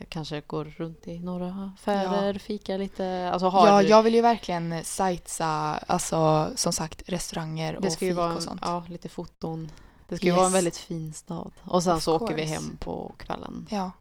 [0.10, 3.68] kanske går runt i några affärer, fika lite, alltså har...
[3.68, 5.48] ja, jag vill ju verkligen sightsa,
[5.88, 8.62] alltså som sagt restauranger och ju fik vara och sånt.
[8.64, 9.72] ja, lite foton.
[10.08, 10.38] Det ska ju Yes.
[10.38, 11.52] vara en väldigt fin stad.
[11.64, 12.54] Och sen Of så åker vi course.
[12.54, 13.68] hem på kvällen.
[13.70, 13.92] Ja.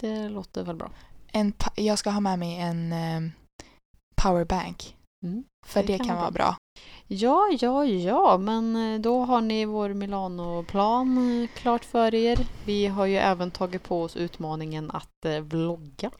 [0.00, 0.90] Det låter väl bra.
[1.32, 3.20] En, jag ska ha med mig en eh,
[4.14, 4.96] powerbank.
[5.24, 5.44] Mm.
[5.66, 6.56] För Det det, kan vara vara bra.
[7.06, 12.46] Ja, ja, ja, men eh, då har ni vår Milano-plan eh, klart för er.
[12.64, 16.10] Vi har ju även tagit på oss utmaningen att eh, vlogga.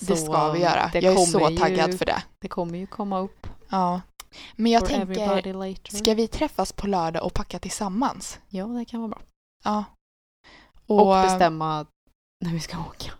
[0.00, 0.90] Det ska vi göra.
[0.94, 2.22] jag är så taggad ju, för det.
[2.38, 4.00] Det kommer ju komma upp Ja.
[4.56, 8.40] Men jag tänker, ska vi träffas på lördag och packa tillsammans?
[8.48, 9.20] Ja, det kan vara bra.
[9.64, 9.84] Ja.
[10.86, 11.86] Och, eh, bestämma
[12.44, 13.12] när vi ska åka.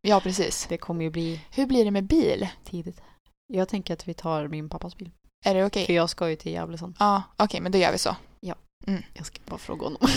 [0.00, 0.66] Ja, precis.
[0.68, 2.48] Det kommer ju bli Hur blir det med bil?
[2.64, 3.02] tidigt.
[3.46, 5.10] Jag tänker att vi tar min pappas bil.
[5.42, 5.86] Är det okej?
[5.86, 6.94] För jag ska ju till Gävle sen.
[6.98, 8.16] Ja, okej, men då gör vi så.
[9.14, 10.00] Jag ska bara fråga honom.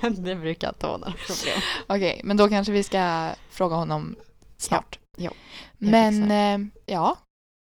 [0.00, 1.60] Men det brukar inte vara några problem.
[1.86, 4.16] Okej, men då kanske vi ska fråga honom
[4.56, 4.98] snart.
[5.16, 5.30] Ja, ja,
[5.78, 7.16] jag Men eh, ja,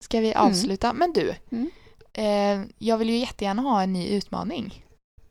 [0.03, 0.93] ska vi avsluta?
[0.93, 1.69] Men du, Mm.
[2.13, 4.83] eh, jag vill ju jättegärna ha en ny utmaning.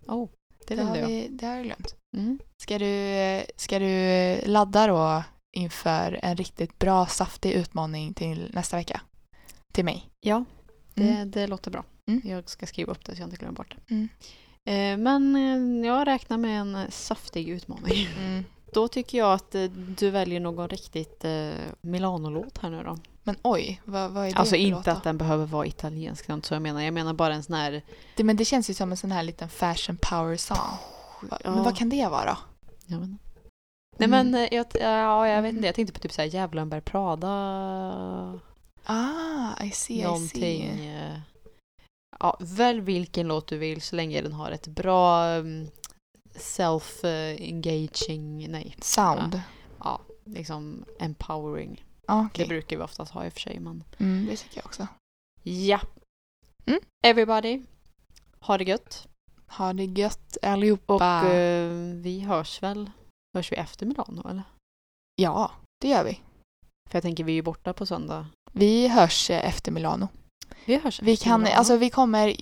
[0.06, 0.28] Oh,
[0.66, 1.06] det vill har, jag.
[1.06, 1.94] vi, det har jag glömt.
[2.16, 2.38] Mm.
[2.62, 5.22] Ska du, eh, ska du ladda då
[5.56, 9.00] inför en riktigt bra saftig utmaning till nästa vecka?
[9.74, 10.10] Till mig?
[10.20, 10.44] Ja,
[10.94, 11.30] det, Mm.
[11.30, 11.84] det låter bra.
[12.06, 12.20] Mm.
[12.24, 13.94] Jag ska skriva upp det så jag inte glömmer bort det.
[13.94, 14.08] Mm.
[14.66, 18.08] Eh, Men eh, jag räknar med en eh, saftig utmaning.
[18.18, 18.44] Mm.
[18.72, 19.54] Då tycker jag att
[19.98, 21.24] du väljer någon riktigt
[21.80, 22.98] Milano-låt här nu då.
[23.22, 24.90] Men oj, vad, vad är det Alltså för inte låt då?
[24.90, 26.80] att den behöver vara italiensk, det så jag menar.
[26.82, 27.82] Jag menar bara en sån här...
[28.16, 30.56] det, Men det känns ju som en sån här liten fashion power song.
[31.22, 31.50] Va, Ja.
[31.54, 32.38] Men vad kan det vara?
[32.86, 33.24] Jag inte.
[33.98, 34.30] Nej Mm.
[34.30, 38.40] men jag, ja, jag vet inte, jag tänkte på typ såhär Djävulen Prada.
[38.84, 40.76] Ah, I see, I någonting.
[40.76, 40.94] see.
[40.96, 41.18] eh,
[42.20, 45.66] Ja, välj vilken låt du vill så länge den har ett bra um,
[46.34, 49.40] self-engaging, nej, Sound.
[49.78, 51.84] ja, liksom empowering.
[52.06, 54.66] Ah, Det brukar vi oftast ha i och för sig, men mm, det tycker jag
[54.66, 54.86] också.
[55.42, 55.80] ja.
[56.66, 56.80] Mm.
[57.06, 57.62] Everybody,
[58.40, 59.08] ha det gött.
[59.46, 60.94] Ha det gött allihopa.
[60.94, 62.90] Och eh, vi hörs väl,
[63.36, 64.42] hörs vi efter Milano eller?
[65.16, 66.20] ja, det gör vi.
[66.90, 68.26] För jag tänker vi är ju borta på söndag.
[68.52, 70.08] Vi hörs eh, efter Milano.
[70.66, 71.58] Vi hörs Vi efter kan, Milano.
[71.58, 72.36] alltså vi kommer,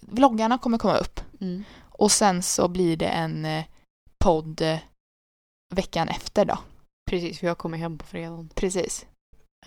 [0.00, 1.64] vloggarna kommer komma upp Mm.
[1.82, 3.64] och sen så blir det en eh,
[4.24, 4.78] podd eh,
[5.74, 6.58] veckan efter då.
[7.10, 8.48] Precis, för jag kommer hem på fredagen.
[8.54, 9.06] Precis.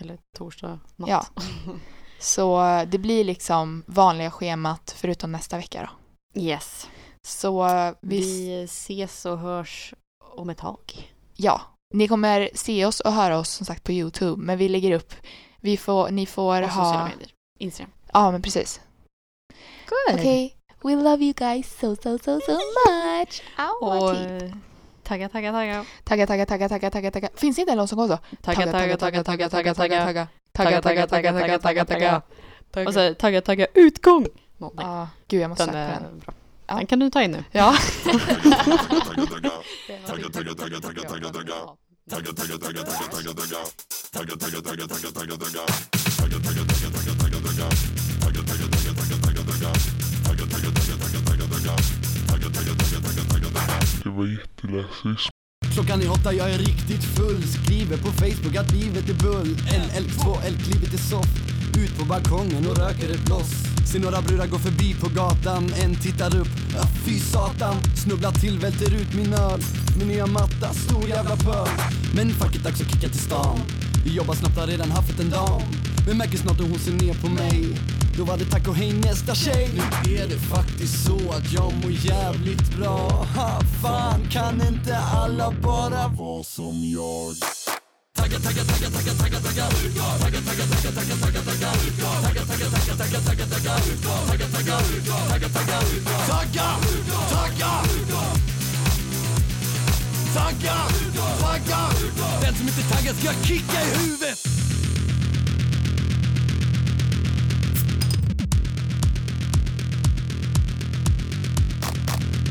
[0.00, 1.08] Eller torsdag natt.
[1.08, 1.26] Ja.
[2.20, 2.58] Så
[2.88, 5.88] det blir liksom vanliga schemat förutom nästa vecka
[6.34, 6.40] då.
[6.40, 6.88] Yes.
[7.26, 7.64] Så
[8.00, 9.94] vi, Vi ses och hörs
[10.36, 11.12] om ett tag.
[11.36, 11.60] ja,
[11.94, 15.14] ni kommer se oss och höra oss som sagt på Youtube men vi lägger upp,
[15.60, 17.30] vi får, ni får Och sociala ha, medier.
[17.58, 17.92] Instagram.
[18.12, 18.80] ja men precis.
[19.86, 20.20] Good.
[20.20, 23.42] Okej, we love you guys so so so so much.
[23.80, 24.52] Och eh,
[25.02, 25.84] tagga, tagga, tagga.
[26.04, 27.28] Tagga, tagga, tagga, tagga, tagga, tagga.
[27.34, 28.18] Finns inte en låt som går så?
[28.42, 30.28] Tagga, tagga, tagga, tagga, tagga, tagga.
[30.52, 32.22] Tagga, tagga, tagga, tagga, tagga, tagga.
[32.86, 34.26] Och så tagga, tagga, utgång!
[34.56, 34.86] Någonting.
[34.86, 36.22] Ja, gud jag måste söka på den.
[36.68, 37.44] Den kan du ta in nu.
[37.52, 37.76] Ja.
[54.04, 55.30] Det var jätteläskigt.
[55.74, 59.96] Klockan är åtta, jag är riktigt full Skriver på Facebook att livet är bull En
[59.96, 63.50] elk, två elk, livet är soft ut på balkongen och röker ett bloss.
[63.92, 66.48] Ser några brudar gå förbi på gatan En tittar upp,
[67.04, 69.60] fy satan Snubblar till, välter ut min öl.
[69.98, 71.68] Min nya matta, stor jävla pöl.
[72.14, 73.58] Men fuck it, dags att kicka till stan.
[74.04, 75.62] Vi jobbar snabbt, har redan haft en dam.
[76.06, 77.78] Men märker snart hur hon ser ner på mig.
[78.18, 79.70] Då var det tack och hej nästa tjej.
[80.04, 83.26] Nu är det faktiskt så att jag mår jävligt bra.
[83.36, 87.34] Ha, Fan kan inte alla bara vara som jag?
[88.18, 89.66] Tagga, tagga, tagga, tagga, tagga, tagga
[90.18, 91.70] Tagga, tagga, tagga, tagga, tagga, tagga
[92.22, 93.74] Tagga, tagga, tagga, tagga, tagga, tagga
[94.26, 94.76] Tagga, tagga,
[95.28, 95.86] tagga, tagga
[96.26, 96.68] Tagga,
[97.30, 97.72] tagga
[100.34, 100.76] Tagga,
[101.40, 101.80] tagga
[102.40, 104.38] Den som inte taggar ska jag kicka i huvudet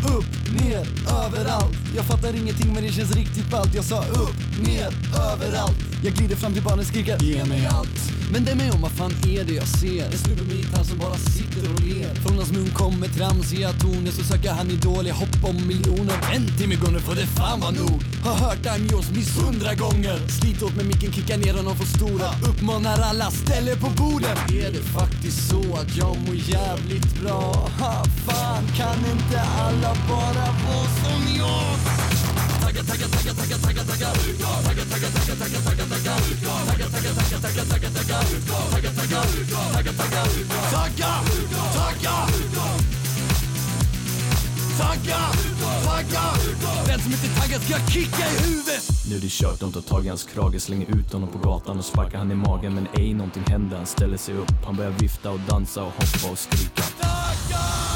[0.08, 0.26] Upp,
[0.62, 0.88] ner,
[1.26, 3.76] överallt jag fattar ingenting men det känns riktigt ballt.
[3.76, 4.38] Jag sa upp,
[4.68, 4.88] ner,
[5.32, 5.78] överallt.
[6.04, 8.00] Jag glider fram till barnen skriker Ge mig allt.
[8.32, 10.06] Men det mig om vad fan är det jag ser?
[10.06, 12.16] En snubbe med gitarr som bara sitter och ler.
[12.16, 16.48] Från hans mun kommer tramsiga toner Så söker han idol, jag hoppar om miljoner En
[16.58, 20.64] timme gånger får det fan vara nog Har hört I'm yours miss hundra gånger Slit
[20.64, 24.84] åt med micken, kicka ner honom för stora Uppmanar alla, ställer på borden Är det
[25.00, 27.70] faktiskt så att jag mår jävligt bra?
[27.80, 31.78] Ha, fan kan inte alla bara vara som jag?
[32.62, 34.10] Tagga, tagga, tagga, tagga, tagga, tagga
[34.66, 36.14] Tagga, tagga, tagga, tagga, tagga, tagga
[36.68, 38.20] Tagga, tagga, tagga, tagga, tagga, tagga
[38.72, 40.24] Tagga, tagga, tagga, tagga Tagga, tagga
[40.72, 41.12] Tagga,
[41.74, 42.77] tagga
[46.88, 50.06] den som inte taggar ska kicka i huvudet Nu är det kört, de tar tag
[50.06, 53.14] i hans krage, slänger ut honom på gatan och sparkar han i magen men ej
[53.14, 53.78] någonting händer.
[53.78, 56.82] Han ställer sig upp, han börjar vifta och dansa och hoppa och skrika.
[56.82, 57.87] Tagga,